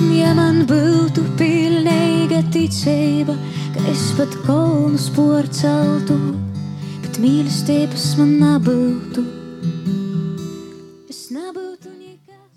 Ja 0.00 0.30
man 0.32 0.62
būtu 0.64 1.20
pilnīga 1.36 2.38
ticība, 2.48 3.34
ka 3.74 3.82
es 3.90 4.06
pat 4.16 4.32
kolnus 4.46 5.10
porceltu, 5.12 6.16
bet 7.02 7.18
mīlestības 7.20 8.06
man 8.16 8.32
nebūtu. 8.40 9.26
Es 11.12 11.26
nebūtu 11.36 11.92
nekas. 11.92 12.48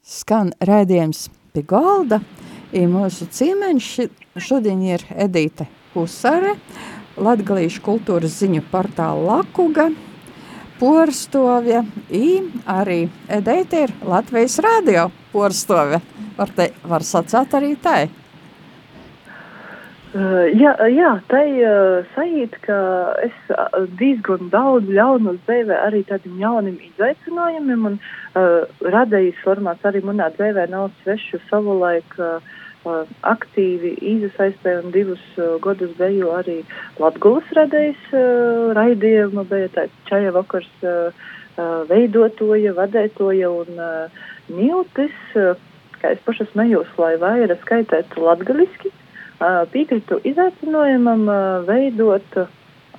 Skan 0.00 0.54
raidījums 0.64 1.26
pie 1.52 1.66
galda, 1.68 2.22
ir 2.72 2.88
mūsu 2.88 3.28
ciemeņš, 3.36 3.92
šodien 4.48 4.80
ir 4.88 5.04
Edīte 5.12 5.68
Husare, 5.92 6.56
Latgalīšu 7.20 7.84
kultūras 7.84 8.40
ziņu 8.40 8.64
portāla 8.72 9.42
Lakuga, 9.42 9.90
porstovja 10.78 11.82
i 12.10 12.38
arī 12.66 13.08
Edeita 13.28 13.84
ir 13.86 13.92
Latvijas 14.06 14.58
radio 14.64 15.08
porstovja. 15.32 16.00
Var, 16.38 16.54
te, 16.54 16.70
var 16.86 17.02
sacēt 17.02 17.54
arī 17.58 17.74
tai. 17.82 18.08
Uh, 20.08 20.46
jā, 20.56 20.72
jā, 20.88 21.10
tai 21.28 21.46
uh, 21.60 22.06
sajūt, 22.14 22.54
ka 22.64 22.76
es 23.26 23.34
uh, 23.52 23.82
diezgan 24.00 24.48
daudz 24.54 24.88
ļaunu 24.88 25.34
dzīvē 25.42 25.82
arī 25.84 26.00
tādiem 26.08 26.38
jauniem 26.40 26.78
izaicinājumiem, 26.86 27.84
un 27.90 27.98
uh, 27.98 28.64
radējis 28.80 29.42
formāts 29.44 29.84
arī 29.84 30.00
manā 30.06 30.30
dzīvē 30.38 30.64
nav 30.72 30.88
svešu 31.02 31.42
savulaik 31.50 32.16
uh, 32.16 32.38
uh, 32.38 32.56
aktīvi 33.26 33.94
iesaistē 34.12 34.78
un 34.82 34.92
divus 34.94 35.22
uh, 35.38 35.56
gadus 35.64 35.94
beju 35.98 36.30
arī 36.36 36.60
Latgulas 37.00 37.48
radējis 37.56 38.06
uh, 38.12 38.70
raidījumu, 38.78 39.44
bija 39.50 39.70
tā 39.74 39.86
čaja 40.10 40.34
vakars 40.36 40.70
uh, 40.86 41.26
veidotoja, 41.88 42.70
vadētoja 42.76 43.48
un 43.50 43.80
Niltis, 44.54 45.16
kā 45.98 46.12
es 46.14 46.20
pašas 46.22 46.52
smējos, 46.52 46.92
lai 47.02 47.16
vairāk 47.18 47.64
skaitētu 47.64 48.22
latgaliski 48.22 48.92
piekrītu 49.72 50.20
izaicinājumam 50.30 51.26
veidot 51.66 52.38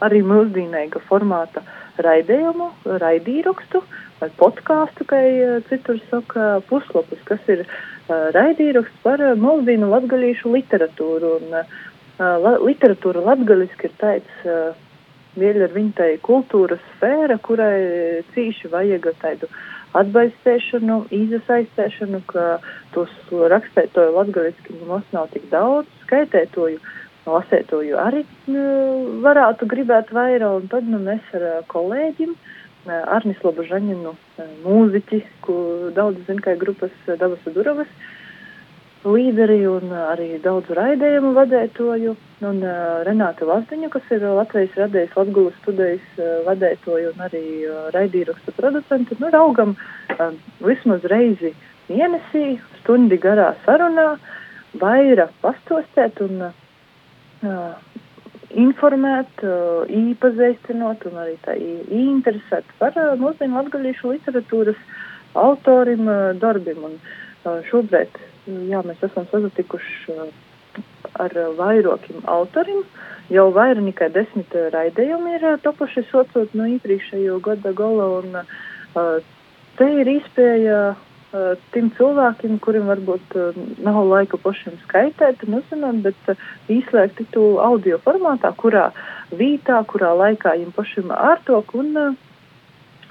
arī 0.03 0.19
mūsdienīga 0.27 0.99
formāta 1.07 1.63
raidījumu, 2.03 2.67
raidīrakstu 2.99 3.79
vai 4.19 4.29
podkāstu, 4.43 5.07
kā 5.07 5.23
citur 5.71 6.03
saka, 6.11 6.59
puslapus, 6.67 7.23
kas 7.31 7.47
ir 7.47 7.63
raidīraksts 8.09 9.01
par 9.05 9.23
mūsdienu 9.39 9.89
latgalīšu 9.93 10.53
literatūru. 10.55 11.33
Un, 11.39 11.57
la, 12.19 12.53
literatūra 12.59 13.23
latgaliski 13.31 13.89
ir 13.89 13.97
tāds 14.01 14.45
vēl 15.39 15.63
ar 15.63 15.73
viņu 15.75 15.93
tai 15.95 16.13
kultūras 16.25 16.81
sfēra, 16.95 17.37
kurai 17.45 18.23
cīši 18.33 18.71
vajag 18.73 19.11
tādu 19.21 19.47
uh, 19.47 19.59
atbalstēšanu, 19.97 20.99
izasaistēšanu, 21.13 22.21
ka 22.29 22.59
tos 22.93 23.11
rakstētoju 23.53 24.13
latgaliski 24.15 24.77
mums 24.85 25.07
nav 25.15 25.29
tik 25.33 25.47
daudz, 25.53 25.89
skaitētoju, 26.05 26.79
lasētoju 27.29 27.97
arī 28.01 28.23
nu, 28.49 28.63
varētu 29.25 29.69
gribēt 29.69 30.13
vairāk, 30.15 30.61
un 30.61 30.69
tad 30.71 30.87
nu, 30.89 31.01
mēs 31.03 31.33
ar 31.37 31.65
kolēģim, 31.73 32.35
Arnis 32.89 33.41
Lobažaņinu, 33.43 34.13
mūziķi, 34.65 35.19
ko 35.45 35.57
daudz 35.95 36.21
zin 36.27 36.41
kā 36.43 36.55
grupas 36.59 36.93
Davas 37.07 37.43
Durovas, 37.55 37.91
līderi 39.07 39.61
un 39.69 39.93
arī 39.95 40.33
daudz 40.43 40.67
raidījumu 40.75 41.31
vadētoju, 41.37 42.15
un 42.49 42.59
uh, 42.63 42.99
Renāta 43.07 43.47
Lazdiņa, 43.47 43.89
kas 43.93 44.11
ir 44.15 44.25
Latvijas 44.27 44.75
radējas 44.79 45.15
Latgulas 45.15 45.55
studijas 45.61 46.19
uh, 46.19 46.41
vadētoju 46.47 47.13
un 47.13 47.23
arī 47.29 47.43
uh, 47.63 47.87
raidīrakstu 47.95 48.55
producentu, 48.57 49.15
nu 49.23 49.31
raugam 49.31 49.75
uh, 49.75 50.33
vismaz 50.65 51.05
reizi 51.11 51.53
mēnesī, 51.89 52.59
stundi 52.81 53.19
garā 53.21 53.53
sarunā, 53.65 54.17
vaira 54.79 55.29
pastostēt 55.43 56.19
un 56.25 56.49
uh, 56.49 57.71
informēt, 58.57 59.43
īpazīstinot 59.93 61.05
un 61.09 61.19
arī 61.21 61.35
tā 61.45 61.55
interesēt 61.57 62.67
par 62.79 62.97
mūsdienu 63.19 63.59
latgalīšu 63.59 64.13
literatūras 64.15 64.79
autorim 65.37 66.09
darbim. 66.41 66.85
Un, 66.89 66.97
šobrīd 67.69 68.17
jā, 68.69 68.81
mēs 68.85 69.03
esam 69.05 69.27
sazatikuši 69.31 70.17
ar 71.19 71.35
vairākiem 71.59 72.25
autoriem. 72.29 72.83
Jau 73.29 73.49
vairāk 73.53 73.85
nekā 73.85 74.07
desmit 74.13 74.55
raidījumi 74.73 75.35
ir 75.37 75.45
topuši 75.61 76.07
socot 76.09 76.55
no 76.57 76.65
iepriekšējo 76.73 77.37
gada 77.45 77.73
gala. 77.77 78.07
Un, 78.23 78.39
te 79.77 79.89
ir 80.01 80.09
iespēja 80.17 80.79
tiem 81.73 81.91
cilvēkiem, 81.97 82.55
kuriem 82.63 82.87
varbūt 82.89 83.35
uh, 83.37 83.57
nav 83.85 83.99
laika 84.09 84.39
pašiem 84.41 84.79
skaitīt 84.85 85.43
un 85.45 85.59
uzzināt, 85.59 86.01
bet 86.07 86.31
uh, 86.31 86.47
īslēgt 86.73 87.21
to 87.35 87.59
audio 87.61 87.99
formātā, 88.01 88.49
kurā 88.57 88.89
vītā, 89.29 89.83
kurā 89.91 90.15
laikā 90.17 90.55
viņiem 90.57 90.73
pašiem 90.73 91.13
ārtok. 91.13 91.75
Un, 91.77 91.93
uh, 91.93 92.17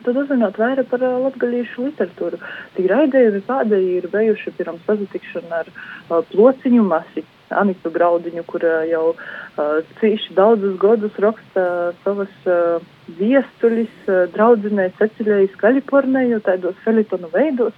tad 0.02 0.18
uzzināt 0.18 0.58
vairāk 0.58 0.90
par 0.90 1.04
uh, 1.06 1.18
latgaļiešu 1.28 1.88
literatūru. 1.88 2.40
Tik 2.74 2.88
raidījumi 2.90 3.42
pēdējie 3.46 3.98
ir 4.00 4.08
bijuši 4.10 4.54
pirms 4.58 4.82
sazatikšana 4.88 5.62
ar 5.62 5.70
uh, 5.74 6.22
plociņu 6.32 6.86
masi. 6.90 7.26
Anitu 7.48 7.88
Graudiņu, 7.88 8.42
kur 8.50 8.66
uh, 8.66 8.82
jau 8.84 9.04
uh, 9.14 9.78
cīši 10.00 10.34
daudzus 10.36 10.74
gadus 10.82 11.14
raksta 11.22 11.62
uh, 11.64 12.02
savas 12.02 12.34
uh, 12.50 12.82
viestuļus, 13.20 13.94
uh, 14.10 14.26
draudzinē 14.34 14.90
Cecilijai 14.98 15.46
Kaliforniju, 15.62 16.42
tādos 16.44 16.76
felitonu 16.84 17.30
veidos, 17.32 17.72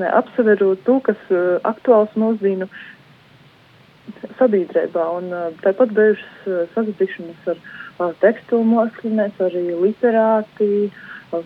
ne, 0.00 0.10
apseveru 0.20 0.74
to, 0.86 0.98
kas 1.06 1.20
uh, 1.30 1.56
aktuāls 1.70 2.12
mūsdīnu 2.18 2.68
sabiedrībā. 4.40 5.08
Un 5.20 5.32
uh, 5.32 5.48
tāpat 5.64 5.94
bijušas 5.96 6.46
uh, 6.50 6.62
sazatikšanas 6.76 7.50
ar 7.54 7.58
uh, 7.60 8.12
tekstilu 8.22 8.62
mākslinieci, 8.74 9.42
arī 9.48 9.66
literāti, 9.86 10.70
uh, 10.88 11.02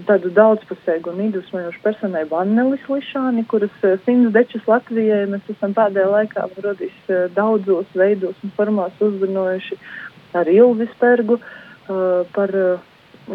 tādu 0.09 0.31
daudzpusēju 0.35 1.13
un 1.13 1.23
iedvesmojošu 1.29 1.81
personību 1.85 2.37
Annelis 2.39 2.85
Lišāni, 2.91 3.45
kuras 3.49 3.85
eh, 3.87 3.97
simts 4.05 4.33
dečus 4.35 4.67
Latvijai 4.69 5.25
mēs 5.31 5.49
esam 5.55 5.75
pēdējā 5.77 6.09
laikā 6.13 6.47
rodīs 6.65 6.97
eh, 7.09 7.29
daudzos 7.37 7.89
veidos 7.97 8.37
un 8.45 8.53
formās 8.57 8.99
uzzinojuši 9.05 9.79
ar 10.39 10.51
Ilvis 10.53 10.93
Pergu, 11.01 11.39
eh, 11.39 12.25
par, 12.35 12.55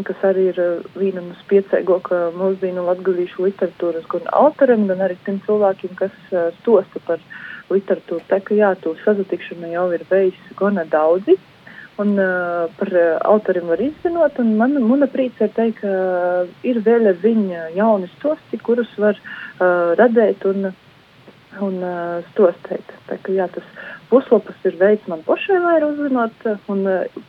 kas 0.01 0.23
arī 0.25 0.47
ir 0.49 0.60
viena 0.97 1.21
no 1.21 1.36
spiecīgākā 1.43 2.19
mūsdienu 2.34 2.86
latgalīšu 2.88 3.45
literatūras 3.45 4.08
gan 4.10 4.29
autoriem, 4.34 4.88
gan 4.89 5.03
arī 5.06 5.17
tiem 5.25 5.38
cilvēkiem, 5.45 5.93
kas 5.99 6.13
stosta 6.62 7.01
par 7.06 7.21
literatūru. 7.69 8.23
Tā 8.29 8.39
ka 8.41 8.58
jā, 8.58 8.73
to 8.82 8.95
sazatikšanu 9.03 9.69
jau 9.73 9.89
ir 9.93 10.06
veids 10.10 10.53
gana 10.60 10.86
daudzi. 10.89 11.38
Un 12.01 12.15
uh, 12.17 12.71
par 12.79 12.89
autoriem 13.29 13.67
var 13.69 13.82
izzinot, 13.86 14.39
un 14.41 14.56
man, 14.58 14.79
mana 14.82 15.06
prīca 15.06 15.45
ir 15.45 15.51
teikt, 15.53 15.84
ka 15.84 16.47
ir 16.65 16.79
vēl 16.82 17.12
viņa 17.21 17.67
jauni 17.75 18.10
stosti, 18.15 18.58
kurus 18.65 18.89
var 18.97 19.19
uh, 19.19 19.93
radēt 19.99 20.41
un, 20.49 20.71
un 21.62 21.77
uh, 21.86 22.25
stostēt. 22.32 22.95
Tā 23.12 23.19
kā 23.21 23.36
jā, 23.38 23.45
tas 23.53 23.69
puslapas 24.10 24.65
ir 24.65 24.79
veids 24.82 25.06
man 25.12 25.21
pašai 25.27 25.62
vairāk 25.62 25.93
uzzinot, 25.93 26.49
un 26.73 26.82
uh, 26.89 27.21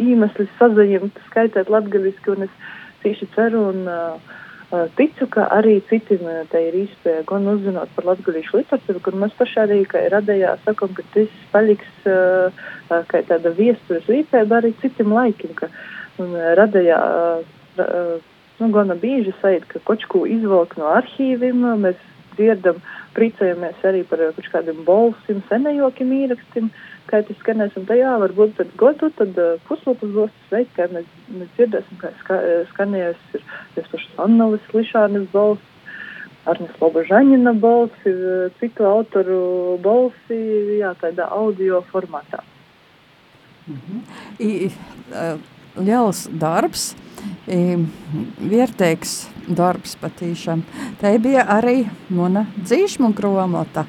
īmeslis 0.00 0.50
sazajimt, 0.60 1.18
skaitēt 1.30 1.70
latgaviski, 1.72 2.34
un 2.34 2.46
es 2.48 2.58
cīši 3.02 3.28
ceru 3.34 3.68
un 3.70 3.86
uh, 3.90 4.34
ticu, 4.96 5.28
ka 5.30 5.46
arī 5.54 5.78
citiem 5.88 6.26
te 6.50 6.60
ir 6.68 6.74
iespēja 6.82 7.22
gan 7.28 7.46
uzzināt 7.50 7.92
par 7.94 8.08
latgalīšu 8.10 8.60
literatūru, 8.60 9.02
kur 9.04 9.14
mēs 9.14 9.34
paši 9.38 9.60
arī, 9.62 9.78
kā 9.86 10.02
radējā, 10.10 10.56
sakam, 10.64 10.90
ka 10.96 11.04
tas 11.14 11.30
paliks 11.52 12.08
kā 13.12 13.22
tāda 13.28 13.52
viestures 13.54 14.08
līdzība 14.10 14.58
arī 14.58 14.72
citiem 14.82 15.14
laikiem, 15.14 15.54
ka 15.54 15.70
un, 16.22 16.34
radējā, 16.58 16.98
nu, 18.58 18.70
gana 18.74 18.98
bieži 18.98 19.34
sajūt, 19.40 19.68
ka 19.70 19.82
kočku 19.86 20.26
izvelk 20.26 20.76
no 20.80 20.90
arhīviem, 20.96 21.62
mēs 21.84 22.02
dzirdam, 22.36 22.80
priecājamies 23.16 23.84
arī 23.88 24.02
par 24.08 24.22
kaut 24.36 24.50
kādiem 24.52 24.82
bolsim, 24.86 25.42
senajokiem 25.50 26.12
īrakstiem, 26.20 26.70
kā 27.10 27.22
tas 27.26 27.38
skanēs, 27.40 27.76
un 27.78 27.86
tajā 27.88 28.16
varbūt 28.22 28.56
pēc 28.58 28.74
godu, 28.80 29.10
tad 29.18 29.38
uh, 29.40 29.54
puslapus 29.68 30.12
būs 30.16 30.34
sveiks, 30.48 30.74
kā 30.76 30.88
mēs, 30.92 31.08
mēs 31.30 31.50
dzirdēsim, 31.56 32.00
kā 32.02 32.12
ska, 32.20 32.40
skanējas 32.72 33.22
ir 33.38 33.46
tas 33.76 33.88
pašas 33.92 34.20
Annalis 34.26 34.68
Lišānis 34.74 35.30
balss, 35.32 35.72
Arnis 36.46 36.76
Lobažaņina 36.80 37.56
balss, 37.62 38.06
ir 38.06 38.52
citu 38.60 38.86
autoru 38.86 39.40
balsi, 39.82 40.38
jā, 40.80 40.92
tādā 41.00 41.30
audio 41.34 41.82
formātā. 41.92 42.42
Mm 43.66 43.80
-hmm. 43.82 44.00
I, 44.38 44.70
uh, 45.10 45.40
liels 45.76 46.28
darbs, 46.32 46.94
Vērtīgs 47.46 49.18
darbs 49.48 49.94
patīšām. 50.00 50.64
Tā 51.00 51.14
bija 51.22 51.46
arī 51.58 51.84
mana 52.10 52.46
dzīšmu 52.62 53.12
gromota. 53.16 53.86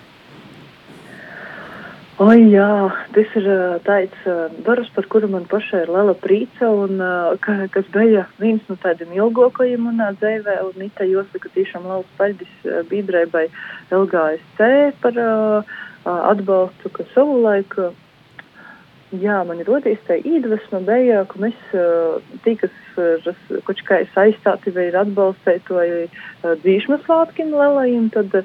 Oi, 2.18 2.48
jā, 2.50 2.68
tas 3.14 3.34
ir 3.38 3.48
tāds 3.86 4.24
darbs, 4.66 4.90
par 4.96 5.06
kuru 5.06 5.28
man 5.30 5.44
pašai 5.52 5.84
ir 5.84 5.92
liela 5.94 6.16
prīca, 6.18 6.66
un 6.66 6.98
ka, 7.44 7.58
kas 7.70 7.92
bija 7.94 8.24
viens 8.42 8.64
no 8.72 8.78
tādiem 8.82 9.12
ilgākajiem 9.20 9.86
manā 9.86 10.08
dzīvē, 10.18 10.56
un 10.66 10.80
Nita 10.82 11.06
jāsaka 11.06 11.52
tiešām 11.54 11.86
liels 11.86 12.10
paldies 12.18 12.66
biedrībai 12.90 13.46
LGSC 13.94 14.72
par 15.04 15.22
atbalstu, 16.10 16.90
ka 16.98 17.06
savulaik, 17.14 17.78
jā, 19.16 19.38
man 19.48 19.62
ir 19.62 19.70
rodījis 19.70 20.04
tā 20.08 20.18
iedvesma 20.20 20.82
bija, 20.88 21.24
ka 21.30 21.40
mēs 21.42 21.58
tī, 22.46 22.58
kas 22.60 22.74
kaut 23.68 23.82
kā 23.88 24.02
saistāti 24.14 24.74
vai 24.76 24.90
ir 24.90 25.00
atbalstēti 25.00 25.76
vai 25.78 25.90
dzīšmas 26.64 27.06
svētkiem 27.06 27.54
lielajiem, 27.56 28.10
tad 28.16 28.36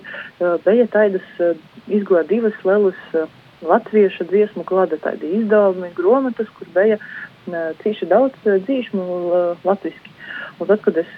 bija 0.66 0.88
tādas 0.92 1.26
izgoja 1.88 2.24
divas 2.30 2.58
lielas 2.66 3.28
latviešu 3.62 4.26
dziesmu 4.30 4.64
klāda 4.66 4.98
tādi 5.02 5.30
izdevumi, 5.38 5.92
grāmatas, 5.98 6.50
kur 6.58 6.70
bija 6.74 6.98
cīši 7.82 8.08
daudz 8.10 8.38
dzīšmu 8.46 9.04
latviski. 9.66 10.10
Un 10.60 10.68
tad, 10.68 10.82
kad 10.84 10.98
es, 11.02 11.10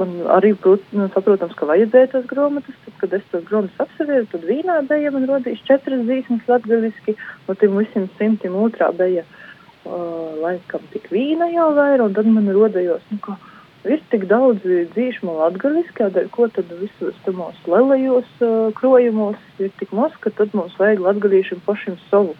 man 0.00 0.14
arī, 0.36 0.54
nu, 0.96 1.06
saprotams, 1.14 1.54
ka 1.58 1.68
vajadzēja 1.68 2.10
tos 2.14 2.26
grāmatas, 2.30 2.78
tad, 2.86 2.96
kad 3.02 3.14
es 3.18 3.26
tos 3.32 3.44
grāmatas 3.48 3.84
apsevēru, 3.84 4.26
tad 4.32 4.46
vīnā 4.48 4.80
bija 4.88 5.12
man 5.14 5.28
rodījis 5.28 5.62
četras 5.68 6.02
dzīsmes 6.08 6.48
latgaliski, 6.50 7.16
no 7.46 7.56
tiem 7.60 7.78
visiem 7.78 8.08
simtiem 8.18 8.56
otrā 8.58 8.90
bija, 8.96 9.24
uh, 9.84 10.34
laikam, 10.42 10.84
tik 10.94 11.08
vīna 11.14 11.50
jau 11.54 11.70
vaira, 11.78 12.06
un 12.06 12.16
tad 12.16 12.28
man 12.32 12.50
rodējos, 12.56 13.06
nu, 13.12 13.20
ka 13.24 13.36
ir 13.88 14.02
tik 14.12 14.26
daudz 14.30 14.64
dzīšmu 14.66 15.38
latgaliski, 15.38 15.96
kādēļ, 16.02 16.30
ko 16.34 16.48
tad 16.52 16.72
visos 16.82 17.16
tamos 17.24 17.58
lelajos 17.70 18.28
uh, 18.44 18.68
krojumos 18.76 19.40
ir 19.62 19.72
tik 19.80 19.92
maz, 19.96 20.16
ka 20.20 20.32
tad 20.36 20.54
mums 20.56 20.76
vajag 20.80 21.04
latgalīšiem 21.06 21.64
pašiem 21.66 21.98
savu. 22.10 22.36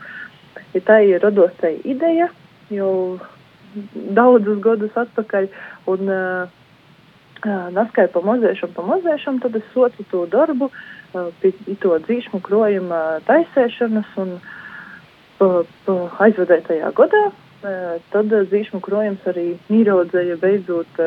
Ja 0.74 0.82
tā 0.86 1.00
ir 1.06 1.22
rados 1.22 1.54
tā 1.58 1.72
ideja, 1.88 2.28
jau 2.70 3.18
daudzus 4.16 4.60
gadus 4.62 4.96
atpakaļ, 4.98 5.48
un 5.90 6.10
uh, 6.10 6.59
naskai 7.46 8.07
pamazēšam, 8.12 8.72
pamazēšam, 8.76 9.40
tad 9.40 9.57
es 9.57 9.66
socu 9.74 10.05
to 10.11 10.24
darbu, 10.31 10.70
to 11.12 11.98
dzīšmu 12.07 12.40
krojuma 12.44 13.20
taisēšanas 13.29 14.16
un 14.20 14.35
aizvedētajā 16.20 16.90
gadā. 16.96 17.31
Tad 17.61 18.31
dzīšmu 18.33 18.81
krojums 18.81 19.24
arī 19.29 19.59
mīrodzēja 19.68 20.38
beidzot 20.40 21.00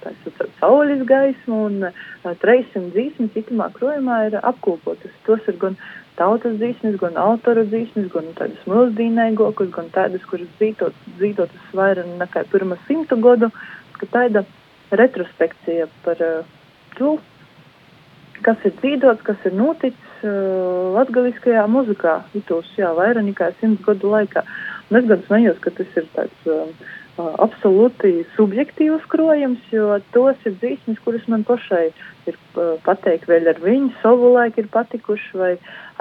tāsot 0.00 0.46
saules 0.60 1.02
gaismu 1.08 1.58
un 1.66 1.82
300 2.24 2.94
dzīsmes 2.94 3.36
itamā 3.36 3.68
krojumā 3.74 4.22
ir 4.30 4.38
apkopotas. 4.40 5.12
Tos 5.26 5.44
ir 5.52 5.58
gan 5.60 5.76
tautas 6.16 6.56
dzīsmes, 6.56 6.96
gan 7.00 7.20
autora 7.20 7.66
dzīsmes, 7.68 8.08
gan 8.14 8.32
tādas 8.38 8.64
mūsdīnēgokas, 8.68 9.68
gan 9.76 9.92
tādas, 9.92 10.24
kuras 10.30 10.48
dzītot, 10.56 10.96
dzītotas 11.20 11.76
vairāk 11.76 12.08
nekā 12.24 12.46
pirma 12.52 12.80
simtu 12.88 13.20
gadu, 13.20 13.52
ka 14.00 14.08
tāda 14.16 14.46
retrospekcija 14.92 15.88
par 16.04 16.22
uh, 16.24 16.48
to, 16.98 17.16
kas 18.46 18.64
ir 18.66 18.74
dzīvots, 18.80 19.24
kas 19.26 19.46
ir 19.48 19.54
noticis 19.56 20.24
uh, 20.26 20.92
latgaliskajā 20.96 21.66
muzikā, 21.70 22.20
itos, 22.38 22.70
jā, 22.78 22.90
vairāk 22.98 23.28
nekā 23.28 23.52
simts 23.60 23.84
gadu 23.86 24.12
laikā. 24.12 24.44
Un 24.90 25.00
es 25.00 25.06
gan 25.08 25.22
smējos, 25.28 25.60
ka 25.64 25.72
tas 25.78 26.00
ir 26.00 26.08
tāds 26.16 26.50
uh, 26.50 26.90
absolūti 27.18 28.22
subjektīvs 28.36 29.04
krojums, 29.12 29.60
jo 29.72 29.98
tos 30.16 30.36
ir 30.48 30.56
dzīsmes, 30.62 31.00
kuras 31.04 31.24
man 31.28 31.44
pašai 31.48 31.90
ir 32.30 32.38
pateikt, 32.86 33.28
vēl 33.28 33.50
ar 33.52 33.60
viņu 33.60 33.92
savu 34.02 34.32
laiku 34.36 34.62
ir 34.62 34.70
patikuši, 34.72 35.32
vai 35.38 35.52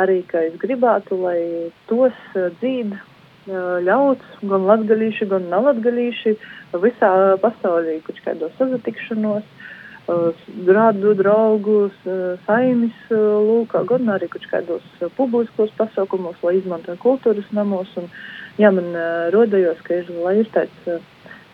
arī, 0.01 0.21
ka 0.27 0.45
es 0.47 0.55
gribētu, 0.61 1.19
lai 1.19 1.39
tos 1.89 2.15
dzīd 2.35 2.95
ļauts, 3.47 4.25
gan 4.45 4.67
latgalīši, 4.69 5.27
gan 5.31 5.49
nalatgalīši, 5.49 6.35
visā 6.81 7.11
pasaulī, 7.41 7.99
kaut 8.05 8.19
kādos 8.25 8.51
sazatikšanos, 8.59 9.43
grādu 10.67 11.13
draugus, 11.15 11.95
saimis 12.45 12.93
lūkā, 13.09 13.85
gan 13.87 14.09
arī 14.09 14.27
kaut 14.29 14.45
kādos 14.51 14.83
publiskos 15.17 15.71
pasaukumos, 15.77 16.35
lai 16.43 16.57
izmanto 16.59 16.95
kultūras 17.01 17.47
namos. 17.51 17.89
Un, 17.97 18.09
jā, 18.59 18.71
man 18.71 18.93
rodējos, 19.33 19.81
ka 19.85 20.01
ir, 20.01 20.11
lai 20.21 20.39
ir 20.41 20.51
tāds 20.53 21.01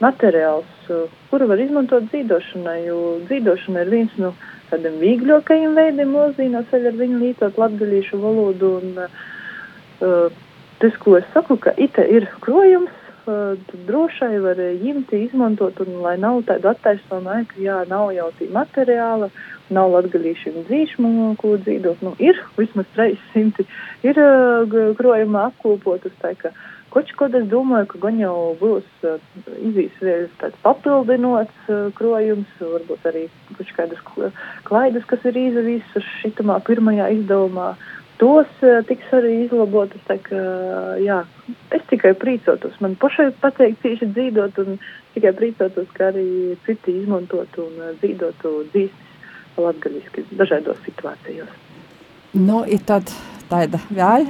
materiāls, 0.02 0.90
kuru 1.32 1.48
var 1.50 1.62
izmantot 1.62 2.08
dzīdošanai, 2.12 2.82
jo 2.88 2.98
dzīdošana 3.28 3.86
ir 3.86 3.94
viens 3.94 4.18
no 4.22 4.34
tādiem 4.72 5.00
vīgļākajiem 5.02 5.78
veidiem 5.78 6.12
mūzīnos, 6.14 6.74
ar 6.74 7.00
viņu 7.00 7.22
līdzot 7.24 7.58
latgalīšu 7.58 8.20
valodu. 8.22 8.74
Un, 8.82 9.08
uh, 10.04 10.44
tas, 10.82 10.96
ko 11.02 11.18
es 11.18 11.28
saku, 11.34 11.58
ka 11.62 11.74
ite 11.78 12.06
ir 12.12 12.30
krojums, 12.44 12.94
drošai 13.88 14.38
var 14.40 14.60
ņemti, 14.60 15.20
izmantot, 15.28 15.80
un 15.84 16.00
lai 16.06 16.16
nav 16.22 16.46
tāda 16.48 16.72
attaisnojuma, 16.72 17.42
ka 17.50 17.60
jā, 17.60 17.82
nav 17.90 18.14
jau 18.16 18.30
tī 18.40 18.48
materiāla, 18.54 19.28
nav 19.74 19.92
latgalīšiem 19.92 20.64
dzīšmu, 20.70 21.12
ko 21.42 21.58
dzīvot. 21.60 22.06
Nu, 22.06 22.16
ir 22.24 22.40
vismaz 22.56 22.88
300, 22.96 23.68
ir 24.08 24.22
krojumā 25.00 25.50
apkopotas, 25.52 26.16
tā 26.24 26.34
ka 26.40 26.54
koč, 26.94 27.12
ko 27.20 27.28
es 27.28 27.50
domāju, 27.52 27.90
ka 27.92 28.00
gan 28.08 28.22
jau 28.22 28.56
būs 28.62 28.88
izīs 29.60 30.00
vēl 30.00 30.30
tāds 30.40 30.56
papildinots 30.64 31.68
krojums, 32.00 32.56
varbūt 32.62 33.12
arī 33.12 33.28
koč 33.60 33.76
kādas 33.76 34.02
klaidas, 34.68 35.06
kas 35.10 35.28
ir 35.28 35.38
izavīsas 35.44 36.08
šitamā 36.22 36.62
pirmajā 36.70 37.12
izdevumā 37.20 37.74
tos 38.22 38.50
uh, 38.66 38.80
tiks 38.88 39.12
arī 39.16 39.34
izlabotas. 39.46 40.02
Tā, 40.10 40.18
ka, 40.24 40.42
jā, 41.04 41.22
es 41.76 41.86
tikai 41.92 42.14
priecātos. 42.20 42.78
Man 42.84 42.98
pašai 43.00 43.30
patīk 43.42 43.78
tieši 43.84 44.12
dzīvot, 44.16 44.62
un 44.64 44.80
tikai 45.16 45.34
priecātos, 45.38 45.90
ka 45.98 46.12
arī 46.12 46.28
citi 46.66 47.00
izmantot 47.04 47.60
un 47.64 47.82
uh, 47.82 47.96
dzīvotu 48.02 48.54
dzīslis 48.74 49.58
latgaļiski 49.58 50.28
dažādos 50.38 50.78
situācijos. 50.86 51.50
Nu, 52.38 52.62
ir 52.70 52.84
tad 52.86 53.10
tāda 53.50 53.80
vēl 53.90 54.28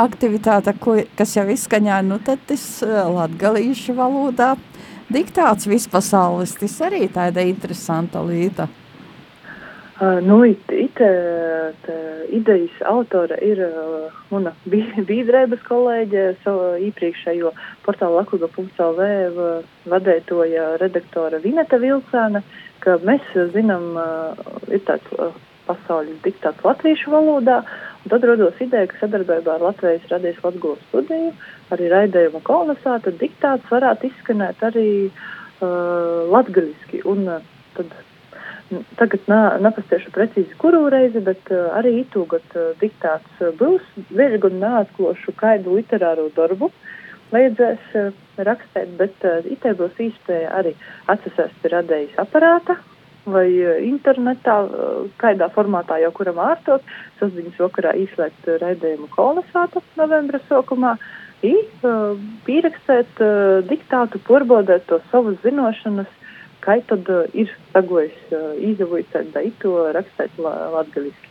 aktivitāte, 0.00 0.72
ko, 0.80 0.96
kas 1.18 1.34
jau 1.36 1.44
izskaņā, 1.52 2.00
nu 2.06 2.20
tad 2.24 2.40
tas 2.48 2.64
latgalīšu 2.86 3.96
valodā 3.98 4.54
diktāts 5.10 5.68
vispasaules, 5.68 6.54
tas 6.60 6.76
arī 6.86 7.08
tāda 7.12 7.44
interesanta 7.44 8.22
lieta. 8.24 8.70
Nu, 10.00 10.38
it, 10.48 10.62
it, 10.72 10.96
tā, 10.96 11.94
idejas 12.32 12.78
autora 12.88 13.36
ir 13.44 13.58
mana 14.30 14.54
biedrības 14.64 15.60
kolēģe, 15.66 16.22
savu 16.40 16.78
iepriekšējo 16.86 17.52
portālu 17.84 18.16
lakuga.lv 18.16 19.50
vadētoja 19.92 20.70
redaktore 20.80 21.42
Vineta 21.44 21.76
Vilcāna, 21.82 22.40
ka 22.80 22.96
mēs 23.04 23.28
zinām, 23.52 23.92
ir 24.72 24.80
tāds 24.88 25.36
pasaules 25.68 26.16
diktāts 26.24 26.64
latviešu 26.64 27.12
valodā, 27.12 27.60
un 28.00 28.14
tad 28.14 28.24
rodos 28.24 28.56
ideja, 28.64 28.88
ka 28.88 29.02
sadarbībā 29.02 29.58
ar 29.58 29.66
Latvijas 29.68 30.08
radijas 30.08 30.40
Latgulas 30.46 30.80
studiju, 30.88 31.34
arī 31.76 31.90
raidējuma 31.92 32.40
kolonizāta 32.48 33.12
diktāts 33.20 33.68
varētu 33.68 34.08
izskanēt 34.08 34.64
arī 34.70 34.88
uh, 35.10 36.24
latgaliski, 36.32 37.04
un 37.04 37.28
tad 37.76 37.92
Tagad 38.70 39.26
nepastiešu 39.64 40.12
precīzi, 40.14 40.54
kuru 40.60 40.84
reizi, 40.92 41.18
bet 41.26 41.48
uh, 41.50 41.72
arī 41.74 42.04
itūgat 42.04 42.52
uh, 42.54 42.68
diktāts 42.78 43.40
uh, 43.42 43.50
būs. 43.58 43.82
Vēl 44.14 44.36
gan 44.42 44.60
neatklošu 44.62 45.34
kādu 45.40 45.74
literāro 45.80 46.28
darbu 46.36 46.68
vajadzēs 47.32 47.96
uh, 47.98 48.12
rakstēt, 48.38 48.92
bet 49.00 49.26
uh, 49.26 49.40
itē 49.50 49.74
būs 49.78 49.98
iespēja 50.06 50.52
arī 50.60 50.76
atsasēst 51.10 51.66
radējas 51.72 52.14
aparāta 52.22 52.78
vai 53.26 53.48
uh, 53.58 53.80
internetā, 53.82 54.60
uh, 54.62 55.02
kādā 55.18 55.50
formātā 55.56 55.98
jau 56.04 56.12
kuram 56.14 56.38
ārtot. 56.46 56.86
Sasdiņas 57.18 57.58
vakarā 57.64 57.96
izslēgt 58.04 58.46
uh, 58.46 58.60
raidījumu 58.62 59.10
kolonizātu 59.16 59.82
novembra 59.98 60.38
sokumā. 60.46 60.94
I, 61.42 61.56
uh, 61.82 62.14
pierakstēt 62.46 63.18
uh, 63.18 63.66
diktātu, 63.66 64.22
porbodēt 64.30 64.86
to 64.86 65.02
savas 65.10 65.42
zinošanas 65.42 66.19
kā 66.64 66.78
tad 66.88 67.08
uh, 67.12 67.26
ir 67.36 67.50
sagojis 67.72 68.16
uh, 68.32 68.52
izdevojis 68.56 69.32
daitu 69.34 69.74
rakstīt 69.96 70.38
latgaliski. 70.40 71.28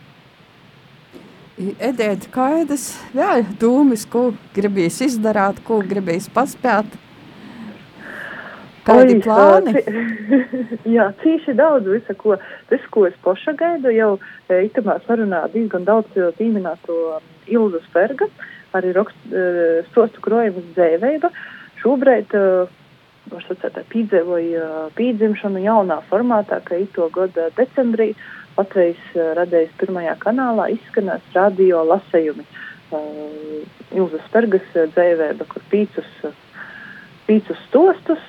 Edēt 1.76 2.30
kādas 2.32 2.94
vēl 3.12 3.44
dūmis, 3.60 4.06
ko 4.08 4.30
gribīs 4.56 5.00
izdarāt, 5.04 5.60
ko 5.66 5.82
gribīs 5.84 6.30
paspēt? 6.32 6.88
Kādi 8.86 9.18
Oi, 9.18 9.20
plāni? 9.26 9.74
jā, 10.96 11.10
cīši 11.20 11.52
daudz 11.58 11.90
visa, 11.92 12.16
ko, 12.16 12.38
visu, 12.70 12.88
ko 12.94 13.04
es 13.10 13.18
poša 13.26 13.52
gaidu, 13.60 13.92
jau 13.92 14.14
itamā 14.48 14.96
sarunā 15.04 15.42
diezgan 15.52 15.84
daudz 15.84 16.16
pieminēto 16.38 16.96
Ilza 17.52 17.82
Sperga, 17.90 18.30
arī 18.78 18.94
rakst, 18.96 19.20
stostu 19.90 20.24
krojumus 20.24 20.72
dzēveiba. 20.78 21.28
Šobrīd 21.82 22.32
uh, 22.38 22.72
var 23.28 23.44
sacīt, 23.46 23.78
piedzīvoja 23.92 24.68
pīdzimšanu 24.96 25.62
jaunā 25.64 26.00
formātā, 26.08 26.60
ka 26.64 26.78
ito 26.80 27.08
gada 27.14 27.50
decembrī 27.58 28.14
Latvijas 28.58 29.02
radējas 29.38 29.76
pirmajā 29.80 30.16
kanālā 30.20 30.70
izskanēs 30.74 31.28
radio 31.36 31.84
lasējumi. 31.88 32.44
Ilzas 33.94 34.26
Pergas 34.32 34.66
dzēvēba, 34.74 35.46
kur 35.48 35.62
pīcus, 35.70 36.10
pīcus 37.28 37.62
stostus 37.68 38.26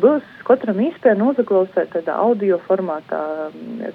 būs 0.00 0.24
katram 0.46 0.80
iespēja 0.84 1.16
nozaklausēt 1.18 1.94
tādā 1.94 2.18
audio 2.20 2.58
formātā. 2.66 3.20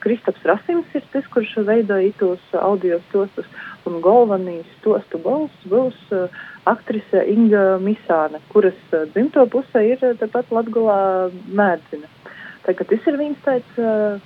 Kristaps 0.02 0.44
Rasims 0.50 0.96
ir 0.98 1.06
tas, 1.14 1.28
kurš 1.34 1.60
veidoja 1.68 2.10
itos 2.10 2.56
audio 2.58 2.98
stostus, 3.10 3.48
un 3.86 4.02
galvenīs 4.04 4.68
stostu 4.80 5.22
balss 5.22 5.70
būs 5.70 6.00
uh, 6.16 6.42
aktrise 6.70 7.24
Inga 7.32 7.80
Misāne, 7.82 8.42
kuras 8.52 8.78
uh, 8.94 9.06
dzimto 9.14 9.46
pusē 9.50 9.84
ir 9.94 10.04
uh, 10.06 10.14
tepat 10.20 10.52
Latgulā 10.54 11.32
Mērdzina. 11.50 12.10
Tā 12.66 12.76
kā 12.78 12.86
tas 12.86 13.08
ir 13.10 13.18
viens 13.18 13.40
tāds 13.46 13.80
uh, 13.82 14.22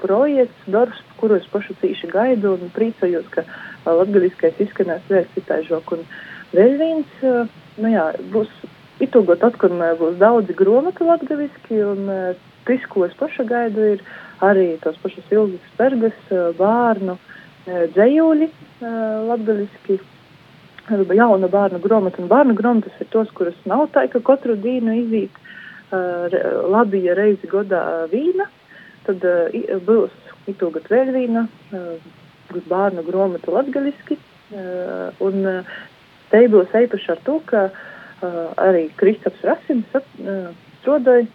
projekts, 0.00 0.66
darbs, 0.70 0.98
kuru 1.20 1.38
es 1.38 1.46
pašu 1.52 1.76
cīši 1.82 2.10
gaidu 2.10 2.56
un 2.56 2.72
priecājos, 2.74 3.28
ka 3.34 3.44
uh, 3.46 3.92
latgaliskais 4.00 4.58
izskanēs 4.66 5.06
vēl 5.10 5.28
citaižok. 5.36 5.94
Un 5.94 6.04
vēl 6.56 6.76
viens, 6.82 7.14
uh, 7.22 7.46
nu 7.78 7.94
jā, 7.94 8.10
būs 8.34 8.50
itūgot 9.04 9.44
atkal 9.46 9.78
būs 10.00 10.18
daudzi 10.18 10.56
gromatu 10.58 11.06
latgaliski 11.06 11.78
un 11.86 12.08
viss, 12.66 12.86
ko 12.90 13.06
es 13.06 13.14
paša 13.16 13.46
gaidu, 13.46 13.94
ir 13.94 14.02
arī 14.44 14.72
tos 14.82 14.98
pašas 15.04 15.30
Ilgas 15.30 15.70
Bergas, 15.78 16.18
bērnu 16.58 17.14
dzējūļi 17.94 18.48
latgaliski, 19.28 20.00
jauna 20.90 21.48
bērnu 21.48 21.80
gromata, 21.84 22.22
un 22.22 22.28
bērnu 22.28 22.54
gromatas 22.54 23.00
ir 23.00 23.08
tos, 23.12 23.30
kuras 23.36 23.56
nav 23.66 23.88
tā, 23.92 24.06
ka 24.12 24.20
katru 24.24 24.56
dienu 24.56 24.94
izīt 24.94 25.30
labi, 26.68 27.04
ja 27.06 27.14
reizi 27.16 27.48
godā 27.48 28.06
vīna, 28.12 28.48
tad 29.06 29.24
būs 29.86 30.12
itūgat 30.48 30.88
vēl 30.92 31.12
vīna, 31.14 31.46
bērnu 32.68 33.04
gromata 33.06 33.52
latgaliski, 33.52 34.18
un 35.24 35.64
te 36.30 36.44
būs 36.52 36.74
eipaši 36.74 37.12
ar 37.12 37.20
to, 37.24 37.40
ka 37.48 37.68
arī 38.60 38.88
Kristaps 38.96 39.44
Rasims 39.46 39.92
strādāja 40.80 41.28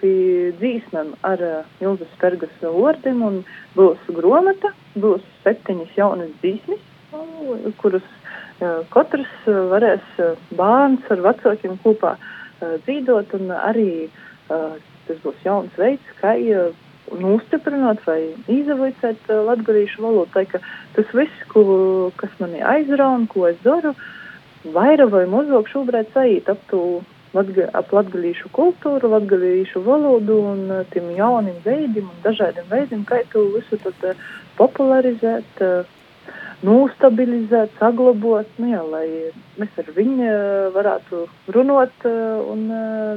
pie 0.00 0.52
dzīsmēm 0.60 1.14
ar 1.24 1.40
Ilgas 1.80 2.12
Pergas 2.20 2.52
vārdiem, 2.60 3.22
un 3.24 3.40
būs 3.78 4.02
gromata, 4.18 4.74
būs 4.94 5.24
septiņas 5.44 5.96
jaunas 5.96 6.34
dzīsmes, 6.42 6.82
kuras 7.80 8.04
katrs 8.94 9.32
varēs 9.46 10.20
bērns 10.56 11.10
ar 11.12 11.22
vecākiem 11.28 11.76
kopā 11.84 12.16
dzīvot, 12.86 13.34
un 13.36 13.52
arī 13.52 14.08
tas 14.48 15.18
būs 15.22 15.44
jauns 15.44 15.74
veids, 15.78 16.14
kā 16.20 16.34
nostiprināt 17.14 18.00
vai 18.06 18.20
izavaicēt 18.50 19.28
latgadījušu 19.28 20.02
valodu. 20.02 20.30
Tā, 20.34 20.62
tas 20.96 21.12
viss, 21.14 21.42
ko, 21.52 21.64
kas 22.18 22.32
mani 22.40 22.62
aizraun, 22.64 23.28
ko 23.30 23.46
es 23.50 23.60
daru, 23.64 23.92
vairāk 24.74 25.12
vai 25.12 25.26
mazāk 25.30 25.70
šobrīd 25.70 26.10
saīt 26.14 26.50
ap 26.50 26.62
to 26.70 27.02
ap 27.36 27.92
latgalīšu 27.92 28.48
kultūru, 28.56 29.10
latgalīšu 29.12 29.82
valodu 29.84 30.38
un 30.52 30.70
tiem 30.92 31.10
jauniem 31.18 31.58
veidiem 31.64 32.08
un 32.08 32.22
dažādiem 32.24 32.64
veidiem, 32.70 33.04
kā 33.04 33.20
to 33.32 33.44
visu 33.52 33.76
tad 33.82 34.16
popularizēt, 34.56 35.60
uh, 36.56 36.62
nostabilizēt, 36.64 37.74
saglabot, 37.80 38.48
nu 38.60 38.70
jā, 38.70 38.80
lai 38.88 39.06
mēs 39.60 39.76
ar 39.80 39.90
viņu 39.96 40.30
varētu 40.76 41.26
runot 41.52 42.08
un 42.08 42.66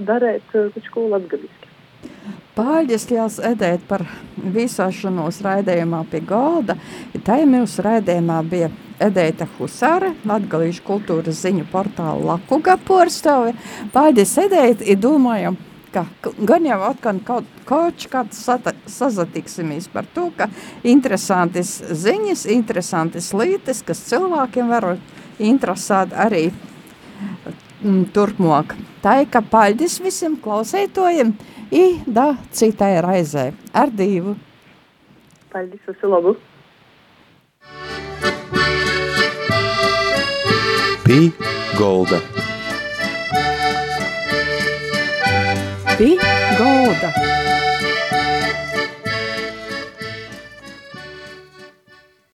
darēt 0.08 0.46
kaut 0.52 0.92
ko 0.94 1.08
latgaliski. 1.14 1.68
Paldies, 2.60 3.06
Jāls 3.08 3.38
Edēt, 3.44 3.86
par 3.88 4.04
vīsošanos 4.36 5.40
raidījumā 5.46 6.02
pie 6.12 6.20
galda. 6.28 6.76
Mūsu 7.48 7.86
raidījumā 7.86 8.42
bija 8.52 8.68
Edēta 9.00 9.48
Husāre, 9.56 10.12
Latgalīšu 10.28 10.84
kultūras 10.84 11.40
ziņu 11.46 11.70
portāla 11.72 12.34
Lakuga 12.34 12.76
porstove. 12.84 13.54
Paldies, 13.94 14.36
Edēt, 14.44 14.84
ir 14.84 15.00
domājam, 15.00 15.56
ka 15.94 16.06
gan 16.46 16.66
jau 16.68 16.80
atkal 16.88 17.20
kaut, 17.26 17.48
kaut 17.70 18.06
kāds 18.12 18.42
sazatiksimies 18.90 19.90
par 19.94 20.08
to, 20.16 20.30
ka 20.38 20.50
interesantas 20.84 21.78
ziņas, 21.80 22.46
interesantas 22.54 23.32
lītes, 23.34 23.84
kas 23.86 24.04
cilvēkiem 24.10 24.70
var 24.72 24.92
interesēt 25.40 26.14
arī 26.14 26.50
mm, 27.84 28.10
turpmāk. 28.16 28.76
Tā 29.04 29.22
ir, 29.24 29.30
ka 29.32 29.42
paldies 29.42 30.00
visiem 30.04 30.38
klausētojiem, 30.44 31.34
i 31.72 31.86
da 32.08 32.34
citai 32.52 32.98
raizē. 33.06 33.50
Ar 33.74 33.94
divu. 33.94 34.36
Paldies, 35.54 35.82
visu 35.88 36.12
labu. 36.12 36.36
Pī 41.06 41.32
golda. 41.80 42.22
Pī 46.00 46.16
golda. 46.58 47.29